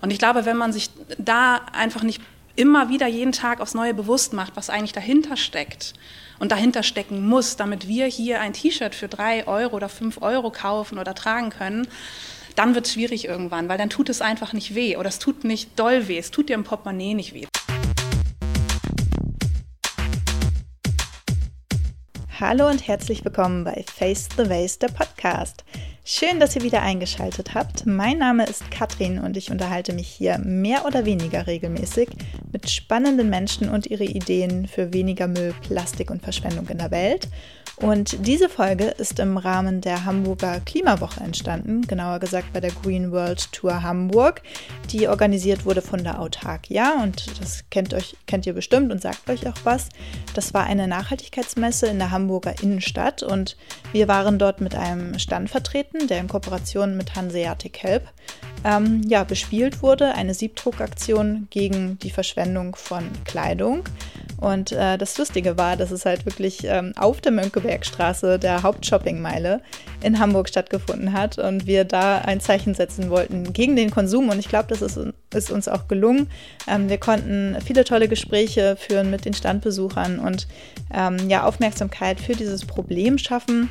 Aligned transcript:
Und 0.00 0.10
ich 0.10 0.18
glaube, 0.18 0.46
wenn 0.46 0.56
man 0.56 0.72
sich 0.72 0.90
da 1.18 1.60
einfach 1.72 2.02
nicht 2.02 2.22
immer 2.56 2.88
wieder 2.88 3.06
jeden 3.06 3.32
Tag 3.32 3.60
aufs 3.60 3.74
Neue 3.74 3.94
bewusst 3.94 4.32
macht, 4.32 4.56
was 4.56 4.70
eigentlich 4.70 4.92
dahinter 4.92 5.36
steckt 5.36 5.94
und 6.38 6.52
dahinter 6.52 6.82
stecken 6.82 7.26
muss, 7.26 7.56
damit 7.56 7.86
wir 7.86 8.06
hier 8.06 8.40
ein 8.40 8.52
T-Shirt 8.52 8.94
für 8.94 9.08
drei 9.08 9.46
Euro 9.46 9.76
oder 9.76 9.88
fünf 9.88 10.22
Euro 10.22 10.50
kaufen 10.50 10.98
oder 10.98 11.14
tragen 11.14 11.50
können, 11.50 11.86
dann 12.56 12.74
wird 12.74 12.86
es 12.86 12.94
schwierig 12.94 13.26
irgendwann, 13.26 13.68
weil 13.68 13.78
dann 13.78 13.90
tut 13.90 14.08
es 14.08 14.20
einfach 14.20 14.52
nicht 14.52 14.74
weh 14.74 14.96
oder 14.96 15.08
es 15.08 15.18
tut 15.18 15.44
nicht 15.44 15.78
doll 15.78 16.08
weh, 16.08 16.18
es 16.18 16.30
tut 16.30 16.48
dir 16.48 16.54
im 16.54 16.64
Portemonnaie 16.64 17.14
nicht 17.14 17.34
weh. 17.34 17.46
Hallo 22.40 22.68
und 22.68 22.88
herzlich 22.88 23.22
willkommen 23.22 23.64
bei 23.64 23.84
Face 23.86 24.28
the 24.36 24.48
Waste, 24.48 24.86
der 24.86 24.94
Podcast. 24.94 25.62
Schön, 26.12 26.40
dass 26.40 26.56
ihr 26.56 26.62
wieder 26.62 26.82
eingeschaltet 26.82 27.54
habt. 27.54 27.86
Mein 27.86 28.18
Name 28.18 28.44
ist 28.44 28.68
Katrin 28.72 29.20
und 29.20 29.36
ich 29.36 29.52
unterhalte 29.52 29.92
mich 29.92 30.08
hier 30.08 30.38
mehr 30.38 30.84
oder 30.84 31.04
weniger 31.04 31.46
regelmäßig 31.46 32.08
mit 32.50 32.68
spannenden 32.68 33.30
Menschen 33.30 33.68
und 33.68 33.86
ihre 33.86 34.02
Ideen 34.02 34.66
für 34.66 34.92
weniger 34.92 35.28
Müll, 35.28 35.54
Plastik 35.62 36.10
und 36.10 36.20
Verschwendung 36.20 36.66
in 36.66 36.78
der 36.78 36.90
Welt. 36.90 37.28
Und 37.80 38.26
diese 38.26 38.50
Folge 38.50 38.84
ist 38.84 39.18
im 39.20 39.38
Rahmen 39.38 39.80
der 39.80 40.04
Hamburger 40.04 40.60
Klimawoche 40.60 41.20
entstanden, 41.20 41.80
genauer 41.86 42.18
gesagt 42.18 42.52
bei 42.52 42.60
der 42.60 42.72
Green 42.72 43.10
World 43.10 43.50
Tour 43.52 43.82
Hamburg, 43.82 44.42
die 44.90 45.08
organisiert 45.08 45.64
wurde 45.64 45.80
von 45.80 46.04
der 46.04 46.20
Autarkia 46.20 47.02
und 47.02 47.40
das 47.40 47.64
kennt, 47.70 47.94
euch, 47.94 48.16
kennt 48.26 48.44
ihr 48.44 48.52
bestimmt 48.52 48.92
und 48.92 49.00
sagt 49.00 49.30
euch 49.30 49.48
auch 49.48 49.56
was. 49.64 49.88
Das 50.34 50.52
war 50.52 50.64
eine 50.64 50.88
Nachhaltigkeitsmesse 50.88 51.86
in 51.86 51.98
der 51.98 52.10
Hamburger 52.10 52.54
Innenstadt 52.62 53.22
und 53.22 53.56
wir 53.92 54.08
waren 54.08 54.38
dort 54.38 54.60
mit 54.60 54.74
einem 54.74 55.18
Stand 55.18 55.48
vertreten, 55.48 56.06
der 56.06 56.20
in 56.20 56.28
Kooperation 56.28 56.98
mit 56.98 57.16
Hanseatic 57.16 57.82
Help 57.82 58.02
ähm, 58.62 59.00
ja, 59.06 59.24
bespielt 59.24 59.82
wurde, 59.82 60.14
eine 60.14 60.34
Siebdruckaktion 60.34 61.48
gegen 61.48 61.98
die 62.00 62.10
Verschwendung 62.10 62.76
von 62.76 63.04
Kleidung. 63.24 63.84
Und 64.40 64.72
äh, 64.72 64.96
das 64.96 65.18
Lustige 65.18 65.58
war, 65.58 65.76
dass 65.76 65.90
es 65.90 66.06
halt 66.06 66.24
wirklich 66.24 66.64
ähm, 66.64 66.92
auf 66.96 67.20
der 67.20 67.32
Mönckebergstraße, 67.32 68.38
der 68.38 68.62
Hauptshoppingmeile 68.62 69.60
in 70.02 70.18
Hamburg 70.18 70.48
stattgefunden 70.48 71.12
hat 71.12 71.38
und 71.38 71.66
wir 71.66 71.84
da 71.84 72.18
ein 72.18 72.40
Zeichen 72.40 72.74
setzen 72.74 73.10
wollten 73.10 73.52
gegen 73.52 73.76
den 73.76 73.90
Konsum. 73.90 74.30
Und 74.30 74.38
ich 74.38 74.48
glaube, 74.48 74.68
das 74.68 74.80
ist, 74.80 74.98
ist, 75.34 75.50
uns 75.50 75.68
auch 75.68 75.88
gelungen. 75.88 76.28
Ähm, 76.66 76.88
wir 76.88 76.98
konnten 76.98 77.56
viele 77.64 77.84
tolle 77.84 78.08
Gespräche 78.08 78.76
führen 78.76 79.10
mit 79.10 79.26
den 79.26 79.34
Standbesuchern 79.34 80.18
und 80.18 80.48
ähm, 80.92 81.28
ja, 81.28 81.44
Aufmerksamkeit 81.44 82.18
für 82.18 82.32
dieses 82.32 82.64
Problem 82.64 83.18
schaffen. 83.18 83.68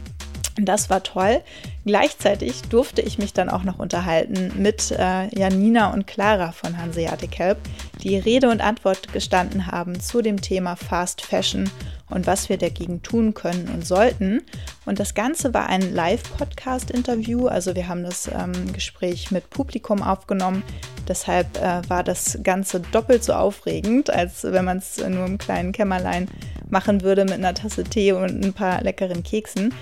Das 0.65 0.89
war 0.89 1.03
toll. 1.03 1.41
Gleichzeitig 1.85 2.63
durfte 2.63 3.01
ich 3.01 3.17
mich 3.17 3.33
dann 3.33 3.49
auch 3.49 3.63
noch 3.63 3.79
unterhalten 3.79 4.51
mit 4.57 4.91
äh, 4.91 5.27
Janina 5.35 5.93
und 5.93 6.05
Clara 6.05 6.51
von 6.51 6.77
Hanseatic 6.77 7.39
Help, 7.39 7.57
die 8.03 8.17
Rede 8.17 8.49
und 8.49 8.61
Antwort 8.61 9.11
gestanden 9.13 9.67
haben 9.67 9.99
zu 9.99 10.21
dem 10.21 10.41
Thema 10.41 10.75
Fast 10.75 11.21
Fashion 11.21 11.69
und 12.09 12.27
was 12.27 12.49
wir 12.49 12.57
dagegen 12.57 13.01
tun 13.01 13.33
können 13.33 13.69
und 13.73 13.85
sollten. 13.85 14.41
Und 14.85 14.99
das 14.99 15.13
Ganze 15.13 15.53
war 15.53 15.67
ein 15.67 15.93
Live-Podcast-Interview, 15.93 17.47
also 17.47 17.75
wir 17.75 17.87
haben 17.87 18.03
das 18.03 18.27
ähm, 18.27 18.73
Gespräch 18.73 19.31
mit 19.31 19.49
Publikum 19.49 20.01
aufgenommen. 20.01 20.63
Deshalb 21.07 21.57
äh, 21.57 21.81
war 21.89 22.03
das 22.03 22.39
Ganze 22.43 22.79
doppelt 22.79 23.23
so 23.23 23.33
aufregend, 23.33 24.09
als 24.09 24.43
wenn 24.43 24.65
man 24.65 24.77
es 24.77 24.97
nur 24.97 25.25
im 25.25 25.37
kleinen 25.37 25.71
Kämmerlein 25.71 26.27
machen 26.69 27.01
würde 27.01 27.25
mit 27.25 27.33
einer 27.33 27.53
Tasse 27.53 27.83
Tee 27.83 28.11
und 28.11 28.43
ein 28.43 28.53
paar 28.53 28.81
leckeren 28.83 29.23
Keksen. 29.23 29.73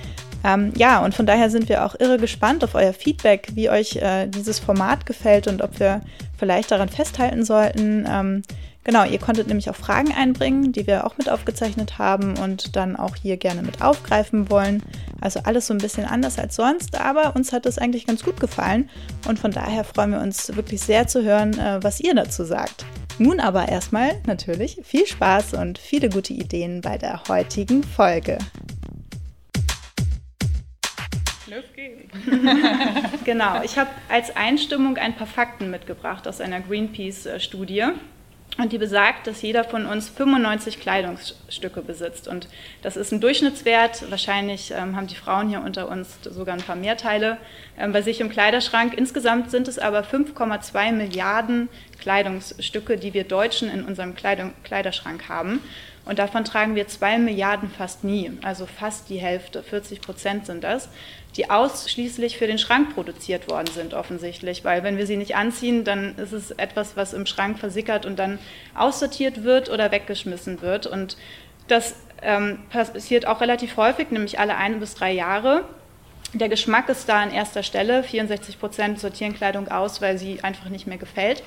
Ähm, 0.47 0.71
ja, 0.77 1.03
und 1.03 1.13
von 1.13 1.25
daher 1.25 1.49
sind 1.49 1.67
wir 1.67 1.85
auch 1.85 1.99
irre 1.99 2.17
gespannt 2.17 2.63
auf 2.63 2.73
euer 2.73 2.93
Feedback, 2.93 3.49
wie 3.53 3.69
euch 3.69 3.97
äh, 3.97 4.27
dieses 4.27 4.59
Format 4.59 5.05
gefällt 5.05 5.47
und 5.47 5.61
ob 5.61 5.77
wir 5.79 5.99
vielleicht 6.37 6.71
daran 6.71 6.87
festhalten 6.87 7.43
sollten. 7.43 8.05
Ähm, 8.09 8.43
genau, 8.85 9.03
ihr 9.03 9.19
konntet 9.19 9.47
nämlich 9.49 9.69
auch 9.69 9.75
Fragen 9.75 10.13
einbringen, 10.13 10.71
die 10.71 10.87
wir 10.87 11.05
auch 11.05 11.17
mit 11.17 11.29
aufgezeichnet 11.29 11.97
haben 11.97 12.37
und 12.37 12.77
dann 12.77 12.95
auch 12.95 13.17
hier 13.17 13.35
gerne 13.35 13.61
mit 13.61 13.81
aufgreifen 13.81 14.49
wollen. 14.49 14.83
Also 15.19 15.41
alles 15.43 15.67
so 15.67 15.73
ein 15.73 15.79
bisschen 15.79 16.05
anders 16.05 16.39
als 16.39 16.55
sonst, 16.55 16.97
aber 16.97 17.35
uns 17.35 17.51
hat 17.51 17.65
es 17.65 17.77
eigentlich 17.77 18.07
ganz 18.07 18.23
gut 18.23 18.39
gefallen 18.39 18.89
und 19.27 19.39
von 19.39 19.51
daher 19.51 19.83
freuen 19.83 20.11
wir 20.11 20.21
uns 20.21 20.55
wirklich 20.55 20.79
sehr 20.79 21.07
zu 21.07 21.23
hören, 21.23 21.59
äh, 21.59 21.83
was 21.83 21.99
ihr 21.99 22.15
dazu 22.15 22.45
sagt. 22.45 22.85
Nun 23.19 23.41
aber 23.41 23.67
erstmal 23.67 24.11
natürlich 24.25 24.79
viel 24.83 25.07
Spaß 25.07 25.55
und 25.55 25.77
viele 25.77 26.07
gute 26.07 26.31
Ideen 26.31 26.79
bei 26.79 26.97
der 26.97 27.21
heutigen 27.27 27.83
Folge. 27.83 28.37
Los 31.49 31.63
geht's. 31.75 32.13
genau, 33.23 33.61
ich 33.63 33.77
habe 33.77 33.89
als 34.09 34.35
Einstimmung 34.35 34.97
ein 34.97 35.15
paar 35.15 35.27
Fakten 35.27 35.71
mitgebracht 35.71 36.27
aus 36.27 36.41
einer 36.41 36.59
Greenpeace-Studie. 36.59 37.85
Und 38.57 38.71
die 38.71 38.79
besagt, 38.79 39.27
dass 39.27 39.43
jeder 39.43 39.63
von 39.63 39.85
uns 39.85 40.09
95 40.09 40.79
Kleidungsstücke 40.79 41.81
besitzt. 41.81 42.27
Und 42.27 42.47
das 42.81 42.97
ist 42.97 43.11
ein 43.11 43.21
Durchschnittswert. 43.21 44.09
Wahrscheinlich 44.09 44.71
ähm, 44.71 44.95
haben 44.95 45.05
die 45.05 45.15
Frauen 45.15 45.49
hier 45.49 45.61
unter 45.61 45.89
uns 45.89 46.17
sogar 46.23 46.55
ein 46.55 46.63
paar 46.63 46.75
mehr 46.75 46.97
Teile 46.97 47.37
ähm, 47.77 47.93
bei 47.93 48.01
sich 48.01 48.19
im 48.19 48.29
Kleiderschrank. 48.29 48.95
Insgesamt 48.95 49.51
sind 49.51 49.67
es 49.67 49.77
aber 49.77 50.01
5,2 50.01 50.91
Milliarden 50.91 51.69
Kleidungsstücke, 51.99 52.97
die 52.97 53.13
wir 53.13 53.25
Deutschen 53.25 53.69
in 53.69 53.85
unserem 53.85 54.15
Kleidung, 54.15 54.53
Kleiderschrank 54.63 55.29
haben. 55.29 55.61
Und 56.07 56.19
davon 56.19 56.43
tragen 56.43 56.75
wir 56.75 56.87
2 56.87 57.19
Milliarden 57.19 57.69
fast 57.69 58.03
nie, 58.03 58.31
also 58.41 58.65
fast 58.65 59.09
die 59.09 59.17
Hälfte, 59.17 59.61
40 59.61 60.01
Prozent 60.01 60.45
sind 60.45 60.63
das 60.63 60.89
die 61.37 61.49
ausschließlich 61.51 62.37
für 62.37 62.47
den 62.47 62.57
Schrank 62.57 62.95
produziert 62.95 63.49
worden 63.49 63.67
sind, 63.73 63.93
offensichtlich. 63.93 64.65
Weil 64.65 64.83
wenn 64.83 64.97
wir 64.97 65.05
sie 65.05 65.17
nicht 65.17 65.35
anziehen, 65.35 65.83
dann 65.83 66.15
ist 66.17 66.31
es 66.31 66.51
etwas, 66.51 66.97
was 66.97 67.13
im 67.13 67.25
Schrank 67.25 67.59
versickert 67.59 68.05
und 68.05 68.17
dann 68.17 68.39
aussortiert 68.75 69.43
wird 69.43 69.69
oder 69.69 69.91
weggeschmissen 69.91 70.61
wird. 70.61 70.87
Und 70.87 71.15
das 71.67 71.95
ähm, 72.23 72.59
passiert 72.69 73.27
auch 73.27 73.39
relativ 73.39 73.77
häufig, 73.77 74.09
nämlich 74.09 74.39
alle 74.39 74.57
ein 74.57 74.79
bis 74.79 74.95
drei 74.95 75.11
Jahre. 75.11 75.65
Der 76.33 76.49
Geschmack 76.49 76.89
ist 76.89 77.07
da 77.07 77.21
an 77.21 77.31
erster 77.31 77.63
Stelle. 77.63 78.03
64 78.03 78.59
Prozent 78.59 78.99
sortieren 78.99 79.35
Kleidung 79.35 79.67
aus, 79.67 80.01
weil 80.01 80.17
sie 80.17 80.43
einfach 80.43 80.69
nicht 80.69 80.87
mehr 80.87 80.97
gefällt. 80.97 81.43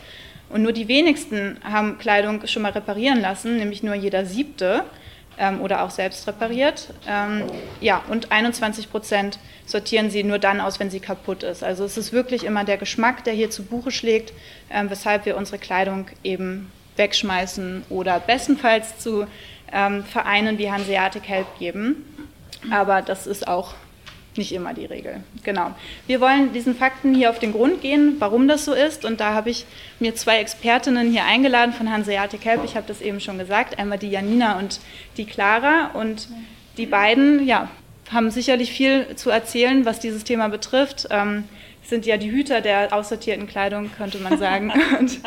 Und 0.50 0.62
nur 0.62 0.72
die 0.72 0.88
wenigsten 0.88 1.58
haben 1.62 1.98
Kleidung 1.98 2.46
schon 2.46 2.62
mal 2.62 2.72
reparieren 2.72 3.20
lassen, 3.20 3.56
nämlich 3.56 3.82
nur 3.82 3.94
jeder 3.94 4.26
siebte 4.26 4.84
ähm, 5.38 5.60
oder 5.60 5.82
auch 5.82 5.90
selbst 5.90 6.26
repariert. 6.26 6.92
Ähm, 7.08 7.44
ja, 7.80 8.02
und 8.08 8.32
21 8.32 8.90
Prozent 8.90 9.38
sortieren 9.64 10.10
sie 10.10 10.24
nur 10.24 10.38
dann 10.38 10.60
aus, 10.60 10.80
wenn 10.80 10.90
sie 10.90 11.00
kaputt 11.00 11.42
ist. 11.44 11.62
Also 11.62 11.84
es 11.84 11.96
ist 11.96 12.12
wirklich 12.12 12.44
immer 12.44 12.64
der 12.64 12.76
Geschmack, 12.76 13.24
der 13.24 13.34
hier 13.34 13.50
zu 13.50 13.64
Buche 13.64 13.90
schlägt, 13.90 14.32
ähm, 14.70 14.90
weshalb 14.90 15.24
wir 15.24 15.36
unsere 15.36 15.58
Kleidung 15.58 16.06
eben 16.24 16.70
wegschmeißen 16.96 17.84
oder 17.88 18.20
bestenfalls 18.20 18.98
zu 18.98 19.26
ähm, 19.72 20.04
Vereinen 20.04 20.58
wie 20.58 20.70
Hanseatic 20.70 21.28
Help 21.28 21.58
geben. 21.58 22.04
Aber 22.70 23.02
das 23.02 23.26
ist 23.26 23.48
auch 23.48 23.74
nicht 24.36 24.52
immer 24.52 24.74
die 24.74 24.84
Regel. 24.84 25.22
Genau. 25.42 25.74
Wir 26.06 26.20
wollen 26.20 26.52
diesen 26.52 26.74
Fakten 26.74 27.14
hier 27.14 27.30
auf 27.30 27.38
den 27.38 27.52
Grund 27.52 27.80
gehen, 27.82 28.16
warum 28.18 28.48
das 28.48 28.64
so 28.64 28.72
ist. 28.72 29.04
Und 29.04 29.20
da 29.20 29.34
habe 29.34 29.50
ich 29.50 29.66
mir 29.98 30.14
zwei 30.14 30.38
Expertinnen 30.38 31.10
hier 31.10 31.24
eingeladen 31.24 31.72
von 31.72 31.90
Hanseatic 31.90 32.44
Help. 32.44 32.64
Ich 32.64 32.76
habe 32.76 32.86
das 32.86 33.00
eben 33.00 33.20
schon 33.20 33.38
gesagt. 33.38 33.78
Einmal 33.78 33.98
die 33.98 34.10
Janina 34.10 34.58
und 34.58 34.80
die 35.16 35.24
Clara. 35.24 35.90
Und 35.94 36.28
die 36.76 36.86
beiden 36.86 37.46
ja, 37.46 37.68
haben 38.10 38.30
sicherlich 38.30 38.72
viel 38.72 39.14
zu 39.16 39.30
erzählen, 39.30 39.84
was 39.84 40.00
dieses 40.00 40.24
Thema 40.24 40.48
betrifft. 40.48 41.08
Ähm, 41.10 41.44
sind 41.82 42.06
ja 42.06 42.16
die 42.16 42.30
Hüter 42.30 42.60
der 42.60 42.92
aussortierten 42.92 43.46
Kleidung, 43.46 43.90
könnte 43.96 44.18
man 44.18 44.38
sagen. 44.38 44.72
Und 44.98 45.20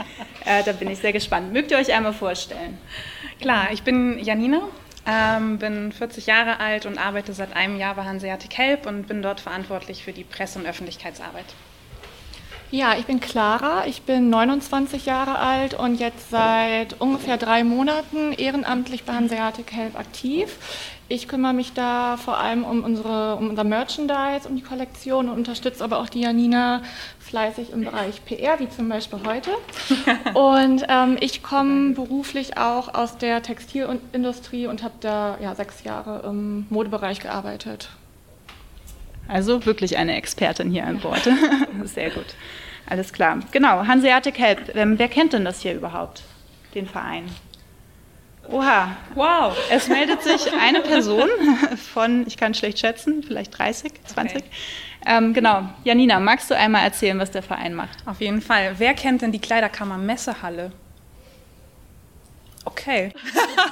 äh, 0.46 0.64
da 0.66 0.72
bin 0.72 0.90
ich 0.90 1.00
sehr 1.00 1.14
gespannt. 1.14 1.52
Mögt 1.52 1.72
ihr 1.72 1.78
euch 1.78 1.94
einmal 1.94 2.14
vorstellen? 2.14 2.78
Klar, 3.42 3.68
ich 3.72 3.84
bin 3.84 4.18
Janina, 4.20 4.62
ähm, 5.06 5.58
bin 5.58 5.92
40 5.92 6.28
Jahre 6.28 6.60
alt 6.60 6.86
und 6.86 6.98
arbeite 6.98 7.34
seit 7.34 7.56
einem 7.56 7.78
Jahr 7.78 7.96
bei 7.96 8.04
Hanseatic 8.04 8.58
Help 8.58 8.86
und 8.86 9.08
bin 9.08 9.22
dort 9.22 9.40
verantwortlich 9.40 10.04
für 10.04 10.14
die 10.14 10.24
Presse- 10.24 10.60
und 10.60 10.66
Öffentlichkeitsarbeit. 10.66 11.46
Ja, 12.74 12.96
ich 12.98 13.06
bin 13.06 13.20
Clara, 13.20 13.86
ich 13.86 14.02
bin 14.02 14.32
29 14.32 15.06
Jahre 15.06 15.38
alt 15.38 15.76
und 15.76 16.00
jetzt 16.00 16.32
seit 16.32 17.00
ungefähr 17.00 17.38
drei 17.38 17.64
Monaten 17.64 18.34
ehrenamtlich 18.34 19.04
bei 19.04 19.14
Hanseatic 19.14 19.72
Help 19.74 19.96
aktiv. 19.96 20.58
Ich 21.10 21.28
kümmere 21.28 21.54
mich 21.54 21.74
da 21.74 22.18
vor 22.18 22.38
allem 22.38 22.64
um, 22.64 22.84
unsere, 22.84 23.36
um 23.36 23.50
unser 23.50 23.66
Merchandise, 23.66 24.48
um 24.48 24.56
die 24.56 24.62
Kollektion 24.62 25.30
und 25.30 25.38
unterstütze 25.38 25.84
aber 25.84 26.00
auch 26.00 26.08
die 26.08 26.22
Janina 26.22 26.82
fleißig 27.20 27.72
im 27.72 27.84
Bereich 27.84 28.24
PR, 28.26 28.60
wie 28.60 28.70
zum 28.70 28.88
Beispiel 28.88 29.20
heute. 29.26 29.52
Und 30.34 30.86
ähm, 30.88 31.18
ich 31.20 31.44
komme 31.44 31.94
beruflich 31.94 32.58
auch 32.58 32.94
aus 32.94 33.18
der 33.18 33.42
Textilindustrie 33.42 34.68
und 34.68 34.84
habe 34.84 34.94
da 35.00 35.38
ja, 35.42 35.56
sechs 35.56 35.84
Jahre 35.84 36.28
im 36.28 36.66
Modebereich 36.70 37.20
gearbeitet. 37.20 37.90
Also 39.28 39.66
wirklich 39.66 39.98
eine 39.98 40.16
Expertin 40.16 40.70
hier 40.70 40.86
an 40.86 41.00
Bord. 41.00 41.28
Sehr 41.86 42.12
gut. 42.12 42.26
Alles 42.86 43.14
klar. 43.14 43.40
Genau, 43.52 43.88
Hanseatic 43.88 44.38
Help. 44.38 44.76
Ähm, 44.76 45.00
wer 45.00 45.08
kennt 45.08 45.34
denn 45.34 45.46
das 45.46 45.62
hier 45.62 45.74
überhaupt, 45.74 46.24
den 46.76 46.88
Verein? 46.88 47.26
Oha. 48.50 48.96
Wow. 49.16 49.56
Es 49.70 49.88
meldet 49.88 50.22
sich 50.22 50.52
eine 50.54 50.82
Person 50.82 51.30
von, 51.94 52.26
ich 52.28 52.38
kann 52.38 52.54
schlecht 52.54 52.80
schätzen, 52.80 53.24
vielleicht 53.24 53.58
30, 53.58 53.92
20. 54.06 54.38
Okay. 54.38 54.50
Ähm, 55.06 55.34
genau. 55.34 55.70
Janina, 55.84 56.20
magst 56.20 56.50
du 56.50 56.56
einmal 56.56 56.84
erzählen, 56.84 57.20
was 57.20 57.32
der 57.32 57.44
Verein 57.44 57.74
macht? 57.74 57.98
Auf 58.06 58.22
jeden 58.22 58.42
Fall. 58.42 58.76
Wer 58.78 58.94
kennt 58.94 59.22
denn 59.22 59.32
die 59.32 59.40
Kleiderkammer 59.40 59.98
Messehalle? 59.98 60.72
Okay. 62.66 63.12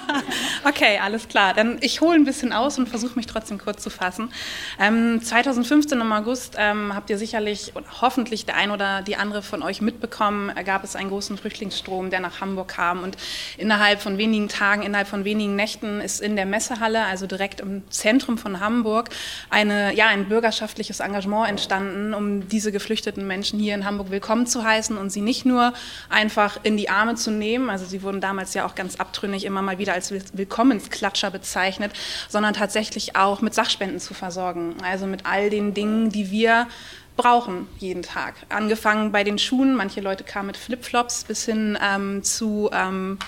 okay, 0.68 1.00
alles 1.02 1.30
klar. 1.30 1.54
Dann 1.54 1.78
ich 1.80 2.02
hole 2.02 2.16
ein 2.16 2.26
bisschen 2.26 2.52
aus 2.52 2.78
und 2.78 2.90
versuche 2.90 3.16
mich 3.16 3.26
trotzdem 3.26 3.58
kurz 3.58 3.82
zu 3.82 3.90
fassen. 3.90 4.32
Ähm, 4.80 5.22
2015 5.24 6.02
im 6.02 6.12
August 6.12 6.56
ähm, 6.58 6.94
habt 6.94 7.10
ihr 7.10 7.18
sicherlich 7.18 7.72
oder 7.76 7.86
hoffentlich 8.02 8.46
der 8.46 8.58
ein 8.58 8.70
oder 8.70 9.02
die 9.02 9.16
andere 9.16 9.44
von 9.44 9.64
euch 9.64 9.82
mitbekommen, 9.82 10.52
äh, 10.56 10.64
gab 10.66 10.84
es 10.84 10.98
einen 10.98 11.10
großen 11.10 11.38
Flüchtlingsstrom, 11.38 12.10
der 12.10 12.20
nach 12.20 12.42
Hamburg 12.42 12.68
kam 12.68 13.04
und 13.04 13.16
innerhalb 13.58 14.02
von 14.02 14.18
wenigen 14.18 14.50
Tagen, 14.50 14.82
innerhalb 14.82 15.08
von 15.08 15.24
wenigen 15.24 15.56
Nächten 15.56 16.02
ist 16.02 16.20
in 16.20 16.36
der 16.36 16.46
Messehalle, 16.46 17.06
also 17.06 17.28
direkt 17.28 17.62
im 17.62 17.90
Zentrum 17.90 18.38
von 18.38 18.60
Hamburg, 18.60 19.10
eine, 19.50 19.94
ja, 19.96 20.08
ein 20.08 20.28
bürgerschaftliches 20.28 21.00
Engagement 21.00 21.48
entstanden, 21.48 22.14
um 22.14 22.50
diese 22.50 22.74
geflüchteten 22.74 23.26
Menschen 23.26 23.58
hier 23.58 23.74
in 23.74 23.86
Hamburg 23.86 24.12
willkommen 24.12 24.48
zu 24.48 24.66
heißen 24.66 24.98
und 24.98 25.12
sie 25.12 25.22
nicht 25.22 25.46
nur 25.46 25.74
einfach 26.10 26.60
in 26.64 26.76
die 26.76 26.90
Arme 26.90 27.16
zu 27.16 27.32
nehmen, 27.32 27.70
also 27.70 27.86
sie 27.86 28.04
wurden 28.04 28.20
damals 28.20 28.54
ja 28.54 28.66
auch 28.66 28.76
ganz 28.82 28.96
abtrünnig 28.96 29.46
immer 29.46 29.62
mal 29.62 29.78
wieder 29.78 29.94
als 29.94 30.12
Willkommensklatscher 30.12 31.30
bezeichnet, 31.30 31.92
sondern 32.30 32.56
tatsächlich 32.56 33.16
auch 33.16 33.42
mit 33.42 33.54
Sachspenden 33.54 34.00
zu 34.00 34.16
versorgen. 34.16 34.76
Also 34.84 35.06
mit 35.06 35.28
all 35.28 35.52
den 35.52 35.76
Dingen, 35.76 36.10
die 36.10 36.32
wir 36.32 36.68
brauchen 37.16 37.68
jeden 37.78 38.02
Tag. 38.02 38.34
Angefangen 38.50 39.12
bei 39.12 39.24
den 39.24 39.38
Schuhen, 39.38 39.76
manche 39.76 40.02
Leute 40.02 40.24
kamen 40.24 40.48
mit 40.48 40.58
Flipflops 40.58 41.26
bis 41.26 41.46
hin 41.46 41.78
ähm, 41.80 42.24
zu 42.24 42.72
ähm, 42.74 43.20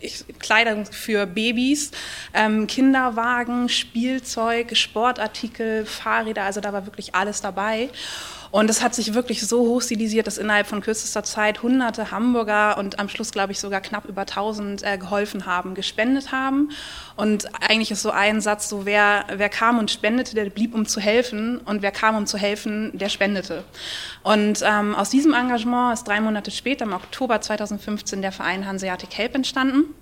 ich, 0.00 0.24
Kleidung 0.38 0.86
für 0.86 1.26
Babys, 1.26 1.90
ähm, 2.32 2.66
Kinderwagen, 2.66 3.68
Spielzeug, 3.68 4.74
Sportartikel, 4.74 5.84
Fahrräder, 5.84 6.44
also 6.44 6.62
da 6.62 6.72
war 6.72 6.86
wirklich 6.86 7.14
alles 7.14 7.42
dabei. 7.42 7.90
Und 8.56 8.70
es 8.70 8.82
hat 8.82 8.94
sich 8.94 9.12
wirklich 9.12 9.46
so 9.46 9.66
hochstilisiert, 9.66 10.26
dass 10.26 10.38
innerhalb 10.38 10.66
von 10.66 10.80
kürzester 10.80 11.22
Zeit 11.22 11.62
hunderte 11.62 12.10
Hamburger 12.10 12.78
und 12.78 12.98
am 12.98 13.10
Schluss, 13.10 13.30
glaube 13.30 13.52
ich, 13.52 13.60
sogar 13.60 13.82
knapp 13.82 14.06
über 14.06 14.22
1000 14.22 14.82
äh, 14.82 14.96
geholfen 14.96 15.44
haben, 15.44 15.74
gespendet 15.74 16.32
haben. 16.32 16.70
Und 17.16 17.50
eigentlich 17.60 17.90
ist 17.90 18.00
so 18.00 18.10
ein 18.10 18.40
Satz 18.40 18.70
so, 18.70 18.86
wer, 18.86 19.26
wer 19.30 19.50
kam 19.50 19.78
und 19.78 19.90
spendete, 19.90 20.34
der 20.34 20.48
blieb, 20.48 20.74
um 20.74 20.86
zu 20.86 21.00
helfen. 21.00 21.58
Und 21.58 21.82
wer 21.82 21.90
kam, 21.90 22.16
um 22.16 22.24
zu 22.24 22.38
helfen, 22.38 22.96
der 22.96 23.10
spendete. 23.10 23.62
Und 24.22 24.62
ähm, 24.64 24.94
aus 24.94 25.10
diesem 25.10 25.34
Engagement 25.34 25.92
ist 25.92 26.04
drei 26.04 26.22
Monate 26.22 26.50
später, 26.50 26.86
im 26.86 26.94
Oktober 26.94 27.42
2015, 27.42 28.22
der 28.22 28.32
Verein 28.32 28.66
Hanseatic 28.66 29.18
Help 29.18 29.34
entstanden. 29.34 29.94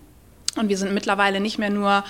Und 0.56 0.68
wir 0.68 0.78
sind 0.78 0.94
mittlerweile 0.94 1.40
nicht 1.40 1.58
mehr 1.58 1.70
nur 1.70 2.04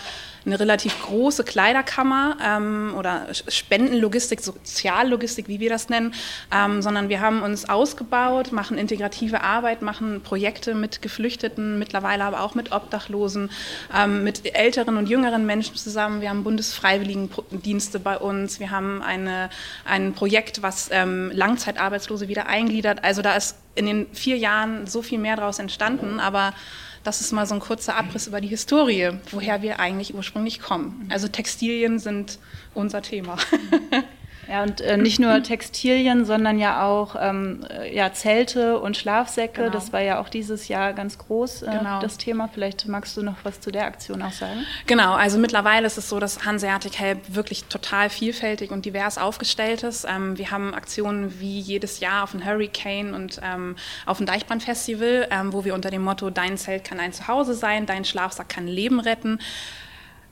eine 0.46 0.60
relativ 0.60 1.00
große 1.02 1.44
Kleiderkammer 1.44 2.36
ähm, 2.44 2.94
oder 2.96 3.26
Spendenlogistik, 3.48 4.40
Soziallogistik, 4.40 5.48
wie 5.48 5.60
wir 5.60 5.70
das 5.70 5.88
nennen, 5.88 6.14
ähm, 6.52 6.82
sondern 6.82 7.08
wir 7.08 7.20
haben 7.20 7.42
uns 7.42 7.68
ausgebaut, 7.68 8.52
machen 8.52 8.76
integrative 8.76 9.40
Arbeit, 9.40 9.80
machen 9.80 10.20
Projekte 10.20 10.74
mit 10.74 11.00
Geflüchteten, 11.00 11.78
mittlerweile 11.78 12.24
aber 12.24 12.42
auch 12.42 12.54
mit 12.54 12.72
Obdachlosen, 12.72 13.50
ähm, 13.94 14.24
mit 14.24 14.54
älteren 14.54 14.98
und 14.98 15.08
jüngeren 15.08 15.46
Menschen 15.46 15.76
zusammen. 15.76 16.20
Wir 16.20 16.28
haben 16.28 16.44
Bundesfreiwilligendienste 16.44 17.98
bei 17.98 18.18
uns, 18.18 18.60
wir 18.60 18.70
haben 18.70 19.02
eine, 19.02 19.48
ein 19.86 20.12
Projekt, 20.12 20.62
was 20.62 20.90
ähm, 20.92 21.30
Langzeitarbeitslose 21.32 22.28
wieder 22.28 22.46
eingliedert. 22.46 23.02
Also 23.02 23.22
da 23.22 23.34
ist 23.34 23.56
in 23.74 23.86
den 23.86 24.06
vier 24.12 24.36
Jahren 24.36 24.86
so 24.86 25.00
viel 25.00 25.18
mehr 25.18 25.36
daraus 25.36 25.58
entstanden, 25.58 26.20
aber 26.20 26.52
das 27.04 27.20
ist 27.20 27.32
mal 27.32 27.46
so 27.46 27.54
ein 27.54 27.60
kurzer 27.60 27.96
Abriss 27.96 28.26
über 28.26 28.40
die 28.40 28.48
Historie, 28.48 29.10
woher 29.30 29.62
wir 29.62 29.78
eigentlich 29.78 30.14
ursprünglich 30.14 30.60
kommen. 30.60 31.06
Also 31.10 31.28
Textilien 31.28 31.98
sind 31.98 32.38
unser 32.74 33.02
Thema. 33.02 33.36
Ja, 34.48 34.62
und 34.62 34.80
äh, 34.80 34.96
nicht 34.96 35.18
nur 35.18 35.42
Textilien, 35.42 36.24
sondern 36.24 36.58
ja 36.58 36.86
auch 36.86 37.16
ähm, 37.18 37.64
äh, 37.70 37.94
ja, 37.94 38.12
Zelte 38.12 38.78
und 38.78 38.96
Schlafsäcke. 38.96 39.62
Genau. 39.62 39.72
Das 39.72 39.92
war 39.92 40.00
ja 40.00 40.20
auch 40.20 40.28
dieses 40.28 40.68
Jahr 40.68 40.92
ganz 40.92 41.18
groß, 41.18 41.62
äh, 41.62 41.66
genau. 41.66 42.00
das 42.00 42.18
Thema. 42.18 42.48
Vielleicht 42.52 42.86
magst 42.86 43.16
du 43.16 43.22
noch 43.22 43.36
was 43.44 43.60
zu 43.60 43.70
der 43.70 43.86
Aktion 43.86 44.22
auch 44.22 44.32
sagen? 44.32 44.64
Genau, 44.86 45.14
also 45.14 45.38
mittlerweile 45.38 45.86
ist 45.86 45.98
es 45.98 46.08
so, 46.08 46.20
dass 46.20 46.44
Hanseatic 46.44 46.98
Help 46.98 47.34
wirklich 47.34 47.64
total 47.64 48.10
vielfältig 48.10 48.70
und 48.70 48.84
divers 48.84 49.18
aufgestellt 49.18 49.82
ist. 49.82 50.06
Ähm, 50.08 50.38
wir 50.38 50.50
haben 50.50 50.74
Aktionen 50.74 51.40
wie 51.40 51.58
jedes 51.58 52.00
Jahr 52.00 52.24
auf 52.24 52.32
dem 52.32 52.44
Hurricane 52.44 53.14
und 53.14 53.40
ähm, 53.42 53.76
auf 54.06 54.18
dem 54.18 54.26
Deichbrandfestival, 54.26 55.28
ähm, 55.30 55.52
wo 55.52 55.64
wir 55.64 55.74
unter 55.74 55.90
dem 55.90 56.02
Motto 56.02 56.30
Dein 56.30 56.56
Zelt 56.56 56.84
kann 56.84 57.00
ein 57.00 57.12
Zuhause 57.12 57.54
sein, 57.54 57.86
dein 57.86 58.04
Schlafsack 58.04 58.48
kann 58.48 58.66
Leben 58.66 59.00
retten 59.00 59.38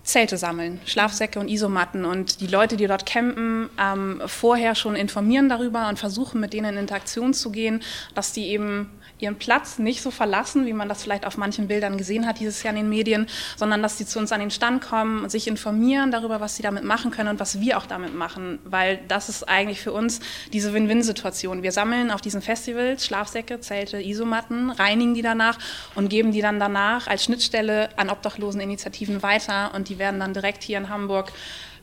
Zelte 0.04 0.37
sammeln, 0.37 0.81
Schlafsäcke 0.84 1.38
und 1.38 1.49
Isomatten 1.49 2.04
und 2.04 2.40
die 2.40 2.46
Leute, 2.46 2.76
die 2.76 2.87
dort 2.87 3.06
campen, 3.06 3.70
ähm, 3.81 4.20
vorher 4.26 4.75
schon 4.75 4.96
informieren 4.96 5.49
darüber 5.49 5.88
und 5.88 5.99
versuchen 5.99 6.40
mit 6.40 6.52
denen 6.52 6.75
in 6.75 6.78
Interaktion 6.81 7.34
zu 7.34 7.50
gehen, 7.50 7.82
dass 8.14 8.32
die 8.32 8.49
eben 8.49 8.90
ihren 9.22 9.36
Platz 9.36 9.78
nicht 9.78 10.02
so 10.02 10.10
verlassen, 10.10 10.66
wie 10.66 10.72
man 10.72 10.88
das 10.88 11.02
vielleicht 11.02 11.24
auf 11.24 11.36
manchen 11.36 11.69
Bildern 11.69 11.96
gesehen 11.96 12.26
hat 12.26 12.40
dieses 12.40 12.62
Jahr 12.62 12.74
in 12.74 12.80
den 12.80 12.88
Medien, 12.88 13.26
sondern 13.56 13.82
dass 13.82 13.98
sie 13.98 14.06
zu 14.06 14.19
uns 14.19 14.32
an 14.32 14.40
den 14.40 14.50
Stand 14.50 14.82
kommen 14.82 15.22
und 15.22 15.30
sich 15.30 15.46
informieren 15.46 16.10
darüber, 16.10 16.40
was 16.40 16.56
sie 16.56 16.62
damit 16.62 16.84
machen 16.84 17.10
können 17.10 17.28
und 17.28 17.40
was 17.40 17.60
wir 17.60 17.78
auch 17.78 17.86
damit 17.86 18.14
machen, 18.14 18.58
weil 18.64 19.00
das 19.08 19.28
ist 19.28 19.48
eigentlich 19.48 19.80
für 19.80 19.92
uns 19.92 20.20
diese 20.52 20.72
Win-Win-Situation. 20.74 21.62
Wir 21.62 21.72
sammeln 21.72 22.10
auf 22.10 22.20
diesen 22.20 22.42
Festivals 22.42 23.06
Schlafsäcke, 23.06 23.60
Zelte, 23.60 24.00
Isomatten, 24.02 24.70
reinigen 24.70 25.14
die 25.14 25.22
danach 25.22 25.58
und 25.94 26.08
geben 26.08 26.32
die 26.32 26.40
dann 26.40 26.58
danach 26.58 27.06
als 27.06 27.24
Schnittstelle 27.24 27.90
an 27.96 28.10
Obdachloseninitiativen 28.10 29.22
weiter 29.22 29.72
und 29.74 29.88
die 29.88 29.98
werden 29.98 30.20
dann 30.20 30.34
direkt 30.34 30.62
hier 30.62 30.78
in 30.78 30.88
Hamburg 30.88 31.32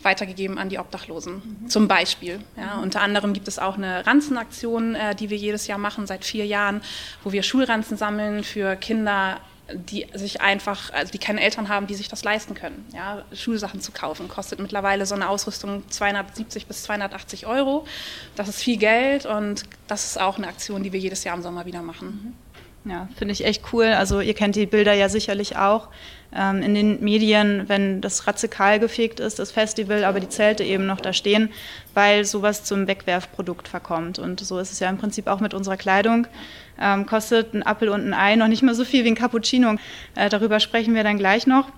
weitergegeben 0.02 0.58
an 0.58 0.70
die 0.70 0.80
Obdachlosen, 0.80 1.42
mhm. 1.62 1.70
zum 1.70 1.88
Beispiel. 1.88 2.40
Ja, 2.58 2.78
mhm. 2.78 2.84
Unter 2.84 3.02
anderem 3.02 3.34
gibt 3.34 3.48
es 3.48 3.60
auch 3.60 3.76
eine 3.76 4.06
Ranzenaktion, 4.06 4.96
äh, 4.96 5.16
die 5.16 5.30
wir 5.30 5.38
jedes 5.38 5.68
Jahr 5.68 5.78
machen, 5.78 6.08
seit 6.08 6.26
vier 6.26 6.46
Jahren, 6.46 6.82
wo 7.24 7.32
wir 7.32 7.44
Schulranzen 7.44 7.98
sammeln 7.98 8.44
für 8.44 8.76
Kinder, 8.76 9.40
die 9.74 10.08
sich 10.14 10.42
einfach, 10.42 10.92
also 10.94 11.12
die 11.12 11.18
keine 11.18 11.42
Eltern 11.42 11.70
haben, 11.70 11.88
die 11.88 11.96
sich 11.96 12.08
das 12.08 12.24
leisten 12.24 12.54
können. 12.54 12.86
Ja, 12.94 13.24
Schulsachen 13.34 13.82
zu 13.82 13.92
kaufen 13.92 14.28
kostet 14.28 14.60
mittlerweile 14.60 15.06
so 15.06 15.16
eine 15.16 15.30
Ausrüstung 15.30 15.84
270 15.90 16.66
bis 16.66 16.84
280 16.84 17.46
Euro. 17.46 17.86
Das 18.36 18.48
ist 18.48 18.62
viel 18.62 18.78
Geld 18.78 19.26
und 19.26 19.64
das 19.88 20.06
ist 20.06 20.20
auch 20.20 20.38
eine 20.38 20.48
Aktion, 20.48 20.84
die 20.84 20.92
wir 20.92 21.00
jedes 21.00 21.24
Jahr 21.24 21.36
im 21.36 21.44
Sommer 21.44 21.66
wieder 21.66 21.82
machen. 21.82 22.36
Ja, 22.86 23.08
finde 23.18 23.34
ich 23.34 23.46
echt 23.46 23.74
cool. 23.74 23.86
Also 23.86 24.22
ihr 24.22 24.34
kennt 24.34 24.56
die 24.56 24.66
Bilder 24.66 24.94
ja 24.94 25.10
sicherlich 25.10 25.58
auch 25.58 25.90
ähm, 26.34 26.62
in 26.62 26.74
den 26.74 27.04
Medien, 27.04 27.68
wenn 27.68 28.02
das 28.02 28.28
radikal 28.28 28.80
gefegt 28.80 29.20
ist, 29.20 29.40
das 29.40 29.52
Festival, 29.52 30.04
aber 30.04 30.20
die 30.20 30.30
Zelte 30.30 30.64
eben 30.64 30.86
noch 30.86 31.02
da 31.02 31.12
stehen, 31.12 31.50
weil 31.94 32.26
sowas 32.26 32.64
zum 32.64 32.88
Wegwerfprodukt 32.88 33.68
verkommt. 33.68 34.20
Und 34.20 34.40
so 34.40 34.60
ist 34.60 34.72
es 34.72 34.80
ja 34.80 34.90
im 34.90 34.98
Prinzip 34.98 35.28
auch 35.28 35.40
mit 35.40 35.54
unserer 35.54 35.78
Kleidung. 35.78 36.28
Ähm, 36.80 37.06
kostet 37.06 37.54
ein 37.54 37.66
Apfel 37.66 37.90
und 37.90 38.08
ein 38.08 38.14
Ei 38.14 38.36
noch 38.36 38.48
nicht 38.48 38.64
mal 38.64 38.76
so 38.76 38.86
viel 38.86 39.04
wie 39.04 39.10
ein 39.10 39.16
Cappuccino. 39.16 39.76
Äh, 40.16 40.30
darüber 40.30 40.60
sprechen 40.60 40.96
wir 40.96 41.04
dann 41.04 41.18
gleich 41.18 41.48
noch. 41.48 41.70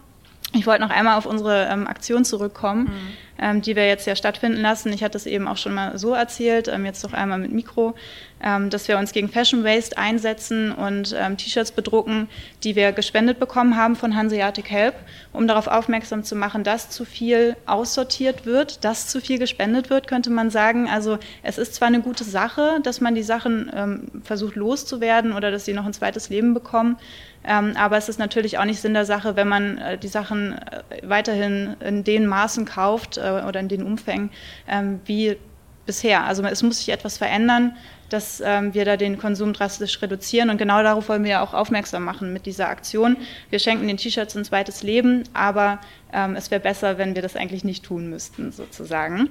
Ich 0.53 0.67
wollte 0.67 0.81
noch 0.81 0.89
einmal 0.89 1.17
auf 1.17 1.25
unsere 1.25 1.69
ähm, 1.71 1.87
Aktion 1.87 2.25
zurückkommen, 2.25 2.83
mhm. 2.83 3.30
Ähm, 3.41 3.61
die 3.61 3.75
wir 3.75 3.87
jetzt 3.87 4.05
ja 4.05 4.15
stattfinden 4.15 4.61
lassen. 4.61 4.93
Ich 4.93 5.03
hatte 5.03 5.17
es 5.17 5.25
eben 5.25 5.47
auch 5.47 5.57
schon 5.57 5.73
mal 5.73 5.97
so 5.97 6.13
erzählt, 6.13 6.67
ähm, 6.67 6.85
jetzt 6.85 7.03
noch 7.03 7.13
einmal 7.13 7.39
mit 7.39 7.51
Mikro, 7.51 7.95
ähm, 8.43 8.69
dass 8.69 8.87
wir 8.87 8.97
uns 8.97 9.11
gegen 9.11 9.29
Fashion 9.29 9.63
Waste 9.63 9.97
einsetzen 9.97 10.71
und 10.71 11.15
ähm, 11.17 11.37
T-Shirts 11.37 11.71
bedrucken, 11.71 12.29
die 12.63 12.75
wir 12.75 12.91
gespendet 12.91 13.39
bekommen 13.39 13.75
haben 13.75 13.95
von 13.95 14.15
Hanseatic 14.15 14.69
Help, 14.69 14.95
um 15.33 15.47
darauf 15.47 15.67
aufmerksam 15.67 16.23
zu 16.23 16.35
machen, 16.35 16.63
dass 16.63 16.89
zu 16.89 17.03
viel 17.03 17.55
aussortiert 17.65 18.45
wird, 18.45 18.85
dass 18.85 19.07
zu 19.07 19.19
viel 19.19 19.39
gespendet 19.39 19.89
wird, 19.89 20.07
könnte 20.07 20.29
man 20.29 20.49
sagen. 20.51 20.87
Also 20.87 21.17
es 21.41 21.57
ist 21.57 21.73
zwar 21.75 21.87
eine 21.87 22.01
gute 22.01 22.23
Sache, 22.23 22.79
dass 22.83 23.01
man 23.01 23.15
die 23.15 23.23
Sachen 23.23 23.71
ähm, 23.75 24.21
versucht 24.23 24.55
loszuwerden 24.55 25.33
oder 25.33 25.51
dass 25.51 25.65
sie 25.65 25.73
noch 25.73 25.85
ein 25.85 25.93
zweites 25.93 26.29
Leben 26.29 26.53
bekommen, 26.53 26.97
ähm, 27.43 27.73
aber 27.75 27.97
es 27.97 28.07
ist 28.07 28.19
natürlich 28.19 28.59
auch 28.59 28.65
nicht 28.65 28.81
Sinn 28.81 28.93
der 28.93 29.05
Sache, 29.05 29.35
wenn 29.35 29.47
man 29.47 29.77
äh, 29.79 29.97
die 29.97 30.07
Sachen 30.07 30.53
äh, 30.53 30.83
weiterhin 31.01 31.75
in 31.79 32.03
den 32.03 32.27
Maßen 32.27 32.65
kauft 32.65 33.17
äh, 33.17 33.30
oder 33.33 33.59
in 33.59 33.67
den 33.67 33.83
Umfängen 33.83 34.29
ähm, 34.67 34.99
wie 35.05 35.37
bisher. 35.85 36.23
Also 36.25 36.43
es 36.43 36.63
muss 36.63 36.77
sich 36.77 36.89
etwas 36.89 37.17
verändern, 37.17 37.75
dass 38.09 38.41
ähm, 38.45 38.73
wir 38.73 38.85
da 38.85 38.97
den 38.97 39.17
Konsum 39.17 39.53
drastisch 39.53 40.01
reduzieren. 40.01 40.49
Und 40.49 40.57
genau 40.57 40.83
darauf 40.83 41.07
wollen 41.09 41.23
wir 41.23 41.31
ja 41.31 41.41
auch 41.41 41.53
aufmerksam 41.53 42.03
machen 42.03 42.33
mit 42.33 42.45
dieser 42.45 42.67
Aktion. 42.67 43.17
Wir 43.49 43.59
schenken 43.59 43.87
den 43.87 43.97
T-Shirts 43.97 44.35
ein 44.35 44.45
zweites 44.45 44.83
Leben, 44.83 45.23
aber 45.33 45.79
ähm, 46.13 46.35
es 46.35 46.51
wäre 46.51 46.61
besser, 46.61 46.97
wenn 46.97 47.15
wir 47.15 47.21
das 47.21 47.35
eigentlich 47.35 47.63
nicht 47.63 47.83
tun 47.83 48.09
müssten, 48.09 48.51
sozusagen. 48.51 49.29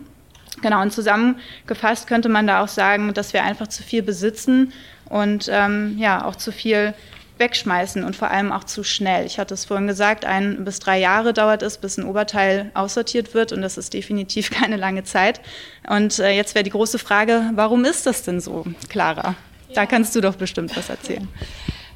Genau, 0.62 0.82
und 0.82 0.92
zusammengefasst 0.92 2.06
könnte 2.06 2.28
man 2.28 2.46
da 2.46 2.62
auch 2.62 2.68
sagen, 2.68 3.14
dass 3.14 3.32
wir 3.32 3.44
einfach 3.44 3.68
zu 3.68 3.82
viel 3.82 4.02
besitzen 4.02 4.72
und 5.08 5.48
ähm, 5.50 5.96
ja 5.98 6.24
auch 6.24 6.36
zu 6.36 6.50
viel 6.52 6.94
wegschmeißen 7.40 8.04
und 8.04 8.14
vor 8.14 8.30
allem 8.30 8.52
auch 8.52 8.64
zu 8.64 8.84
schnell. 8.84 9.26
Ich 9.26 9.38
hatte 9.38 9.54
es 9.54 9.64
vorhin 9.64 9.88
gesagt, 9.88 10.24
ein 10.24 10.64
bis 10.64 10.78
drei 10.78 11.00
Jahre 11.00 11.32
dauert 11.32 11.62
es, 11.62 11.78
bis 11.78 11.98
ein 11.98 12.04
Oberteil 12.04 12.70
aussortiert 12.74 13.34
wird 13.34 13.52
und 13.52 13.62
das 13.62 13.76
ist 13.76 13.92
definitiv 13.92 14.50
keine 14.52 14.76
lange 14.76 15.02
Zeit. 15.02 15.40
Und 15.88 16.20
äh, 16.20 16.30
jetzt 16.30 16.54
wäre 16.54 16.62
die 16.62 16.70
große 16.70 16.98
Frage, 16.98 17.50
warum 17.54 17.84
ist 17.84 18.06
das 18.06 18.22
denn 18.22 18.40
so, 18.40 18.64
Clara? 18.88 19.34
Da 19.74 19.86
kannst 19.86 20.14
du 20.14 20.20
doch 20.20 20.36
bestimmt 20.36 20.76
was 20.76 20.88
erzählen. 20.88 21.28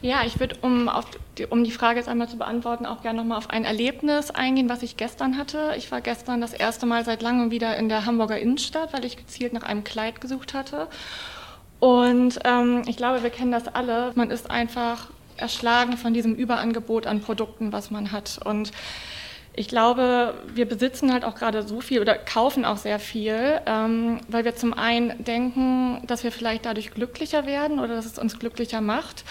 Ja, 0.04 0.18
ich 0.26 0.38
würde, 0.38 0.56
um, 0.60 0.90
die, 1.38 1.46
um 1.46 1.64
die 1.64 1.70
Frage 1.70 1.98
jetzt 1.98 2.10
einmal 2.10 2.28
zu 2.28 2.36
beantworten, 2.36 2.84
auch 2.84 3.00
gerne 3.00 3.20
nochmal 3.20 3.38
auf 3.38 3.48
ein 3.48 3.64
Erlebnis 3.64 4.30
eingehen, 4.30 4.68
was 4.68 4.82
ich 4.82 4.98
gestern 4.98 5.38
hatte. 5.38 5.72
Ich 5.78 5.90
war 5.90 6.02
gestern 6.02 6.42
das 6.42 6.52
erste 6.52 6.84
Mal 6.84 7.06
seit 7.06 7.22
langem 7.22 7.50
wieder 7.50 7.78
in 7.78 7.88
der 7.88 8.04
Hamburger 8.04 8.38
Innenstadt, 8.38 8.92
weil 8.92 9.06
ich 9.06 9.16
gezielt 9.16 9.54
nach 9.54 9.62
einem 9.62 9.82
Kleid 9.82 10.20
gesucht 10.20 10.52
hatte. 10.52 10.88
Und 11.80 12.38
ähm, 12.44 12.82
ich 12.86 12.98
glaube, 12.98 13.22
wir 13.22 13.30
kennen 13.30 13.50
das 13.50 13.66
alle. 13.66 14.12
Man 14.14 14.30
ist 14.30 14.50
einfach 14.50 15.08
erschlagen 15.36 15.96
von 15.96 16.14
diesem 16.14 16.34
Überangebot 16.34 17.06
an 17.06 17.20
Produkten, 17.20 17.72
was 17.72 17.90
man 17.90 18.12
hat. 18.12 18.40
Und 18.44 18.72
ich 19.56 19.68
glaube, 19.68 20.34
wir 20.52 20.66
besitzen 20.66 21.12
halt 21.12 21.24
auch 21.24 21.36
gerade 21.36 21.62
so 21.62 21.80
viel 21.80 22.00
oder 22.00 22.16
kaufen 22.16 22.64
auch 22.64 22.76
sehr 22.76 22.98
viel, 22.98 23.60
ähm, 23.66 24.20
weil 24.28 24.44
wir 24.44 24.56
zum 24.56 24.74
einen 24.74 25.22
denken, 25.22 26.02
dass 26.06 26.24
wir 26.24 26.32
vielleicht 26.32 26.66
dadurch 26.66 26.90
glücklicher 26.90 27.46
werden 27.46 27.78
oder 27.78 27.94
dass 27.94 28.06
es 28.06 28.18
uns 28.18 28.38
glücklicher 28.38 28.80
macht. 28.80 29.24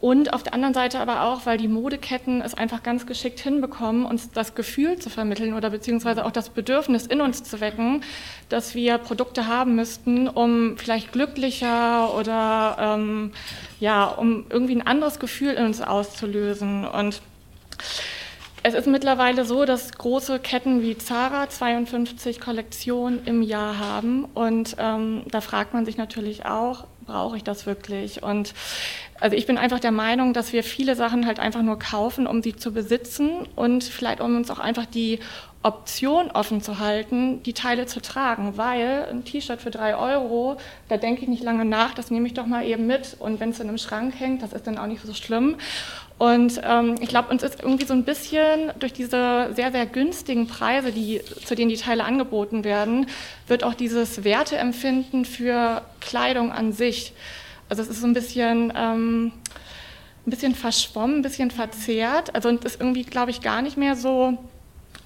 Und 0.00 0.32
auf 0.32 0.44
der 0.44 0.54
anderen 0.54 0.74
Seite 0.74 1.00
aber 1.00 1.22
auch, 1.22 1.44
weil 1.44 1.58
die 1.58 1.66
Modeketten 1.66 2.40
es 2.40 2.54
einfach 2.54 2.84
ganz 2.84 3.04
geschickt 3.04 3.40
hinbekommen, 3.40 4.06
uns 4.06 4.30
das 4.30 4.54
Gefühl 4.54 4.96
zu 4.98 5.10
vermitteln 5.10 5.54
oder 5.54 5.70
beziehungsweise 5.70 6.24
auch 6.24 6.30
das 6.30 6.50
Bedürfnis 6.50 7.06
in 7.06 7.20
uns 7.20 7.42
zu 7.42 7.60
wecken, 7.60 8.02
dass 8.48 8.76
wir 8.76 8.98
Produkte 8.98 9.48
haben 9.48 9.74
müssten, 9.74 10.28
um 10.28 10.76
vielleicht 10.76 11.10
glücklicher 11.10 12.14
oder 12.14 12.76
ähm, 12.78 13.32
ja, 13.80 14.04
um 14.04 14.46
irgendwie 14.50 14.76
ein 14.76 14.86
anderes 14.86 15.18
Gefühl 15.18 15.54
in 15.54 15.64
uns 15.64 15.80
auszulösen. 15.80 16.86
Und 16.86 17.20
es 18.62 18.74
ist 18.74 18.86
mittlerweile 18.86 19.44
so, 19.44 19.64
dass 19.64 19.92
große 19.92 20.38
Ketten 20.38 20.80
wie 20.80 20.96
Zara 20.96 21.48
52 21.48 22.40
Kollektionen 22.40 23.24
im 23.24 23.42
Jahr 23.42 23.78
haben. 23.78 24.26
Und 24.26 24.76
ähm, 24.78 25.22
da 25.28 25.40
fragt 25.40 25.74
man 25.74 25.84
sich 25.84 25.96
natürlich 25.96 26.46
auch, 26.46 26.86
brauche 27.08 27.36
ich 27.36 27.42
das 27.42 27.66
wirklich? 27.66 28.22
Und 28.22 28.54
also 29.18 29.34
ich 29.34 29.46
bin 29.46 29.58
einfach 29.58 29.80
der 29.80 29.90
Meinung, 29.90 30.32
dass 30.32 30.52
wir 30.52 30.62
viele 30.62 30.94
Sachen 30.94 31.26
halt 31.26 31.40
einfach 31.40 31.62
nur 31.62 31.78
kaufen, 31.78 32.26
um 32.26 32.42
sie 32.42 32.54
zu 32.54 32.72
besitzen 32.72 33.48
und 33.56 33.82
vielleicht 33.82 34.20
um 34.20 34.36
uns 34.36 34.50
auch 34.50 34.60
einfach 34.60 34.86
die 34.86 35.18
Option 35.64 36.30
offen 36.30 36.62
zu 36.62 36.78
halten, 36.78 37.42
die 37.42 37.52
Teile 37.52 37.86
zu 37.86 38.00
tragen, 38.00 38.56
weil 38.56 39.06
ein 39.10 39.24
T-Shirt 39.24 39.60
für 39.60 39.72
drei 39.72 39.96
Euro, 39.96 40.56
da 40.88 40.96
denke 40.96 41.22
ich 41.22 41.28
nicht 41.28 41.42
lange 41.42 41.64
nach, 41.64 41.94
das 41.94 42.12
nehme 42.12 42.28
ich 42.28 42.34
doch 42.34 42.46
mal 42.46 42.64
eben 42.64 42.86
mit 42.86 43.16
und 43.18 43.40
wenn 43.40 43.50
es 43.50 43.58
in 43.58 43.68
einem 43.68 43.78
Schrank 43.78 44.14
hängt, 44.20 44.42
das 44.42 44.52
ist 44.52 44.68
dann 44.68 44.78
auch 44.78 44.86
nicht 44.86 45.02
so 45.02 45.14
schlimm. 45.14 45.56
Und 46.18 46.60
ähm, 46.64 46.96
ich 47.00 47.08
glaube, 47.08 47.30
uns 47.30 47.44
ist 47.44 47.62
irgendwie 47.62 47.86
so 47.86 47.94
ein 47.94 48.02
bisschen 48.02 48.72
durch 48.80 48.92
diese 48.92 49.50
sehr, 49.54 49.70
sehr 49.70 49.86
günstigen 49.86 50.48
Preise, 50.48 50.90
die, 50.90 51.20
zu 51.44 51.54
denen 51.54 51.68
die 51.68 51.76
Teile 51.76 52.04
angeboten 52.04 52.64
werden, 52.64 53.06
wird 53.46 53.62
auch 53.62 53.74
dieses 53.74 54.24
Werteempfinden 54.24 55.24
für 55.24 55.82
Kleidung 56.00 56.50
an 56.50 56.72
sich, 56.72 57.12
also 57.68 57.82
es 57.82 57.88
ist 57.88 58.00
so 58.00 58.06
ein 58.06 58.14
bisschen, 58.14 58.72
ähm, 58.76 59.32
ein 60.26 60.30
bisschen 60.30 60.54
verschwommen, 60.54 61.18
ein 61.18 61.22
bisschen 61.22 61.50
verzerrt. 61.50 62.34
Also 62.34 62.48
und 62.48 62.64
ist 62.64 62.80
irgendwie, 62.80 63.04
glaube 63.04 63.30
ich, 63.30 63.40
gar 63.40 63.62
nicht 63.62 63.76
mehr 63.76 63.94
so 63.94 64.38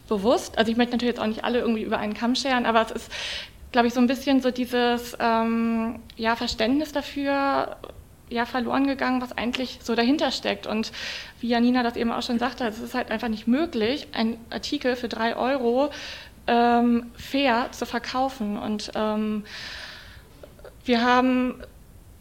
bewusst. 0.08 0.58
Also 0.58 0.70
ich 0.70 0.76
möchte 0.76 0.92
natürlich 0.92 1.14
jetzt 1.14 1.20
auch 1.20 1.26
nicht 1.26 1.44
alle 1.44 1.60
irgendwie 1.60 1.82
über 1.82 1.98
einen 1.98 2.14
Kamm 2.14 2.34
scheren, 2.34 2.66
aber 2.66 2.82
es 2.82 2.90
ist, 2.90 3.12
glaube 3.72 3.88
ich, 3.88 3.94
so 3.94 4.00
ein 4.00 4.06
bisschen 4.06 4.40
so 4.40 4.50
dieses 4.50 5.16
ähm, 5.18 6.00
ja, 6.16 6.36
Verständnis 6.36 6.92
dafür, 6.92 7.76
ja, 8.32 8.46
verloren 8.46 8.86
gegangen, 8.86 9.20
was 9.20 9.36
eigentlich 9.36 9.78
so 9.82 9.94
dahinter 9.94 10.30
steckt. 10.30 10.66
Und 10.66 10.92
wie 11.40 11.48
Janina 11.48 11.82
das 11.82 11.96
eben 11.96 12.10
auch 12.10 12.22
schon 12.22 12.38
sagte, 12.38 12.64
es 12.64 12.78
ist 12.78 12.94
halt 12.94 13.10
einfach 13.10 13.28
nicht 13.28 13.46
möglich, 13.46 14.08
einen 14.12 14.38
Artikel 14.50 14.96
für 14.96 15.08
drei 15.08 15.36
Euro 15.36 15.90
ähm, 16.46 17.10
fair 17.14 17.68
zu 17.72 17.86
verkaufen. 17.86 18.58
Und 18.58 18.92
ähm, 18.94 19.44
wir 20.84 21.02
haben 21.04 21.62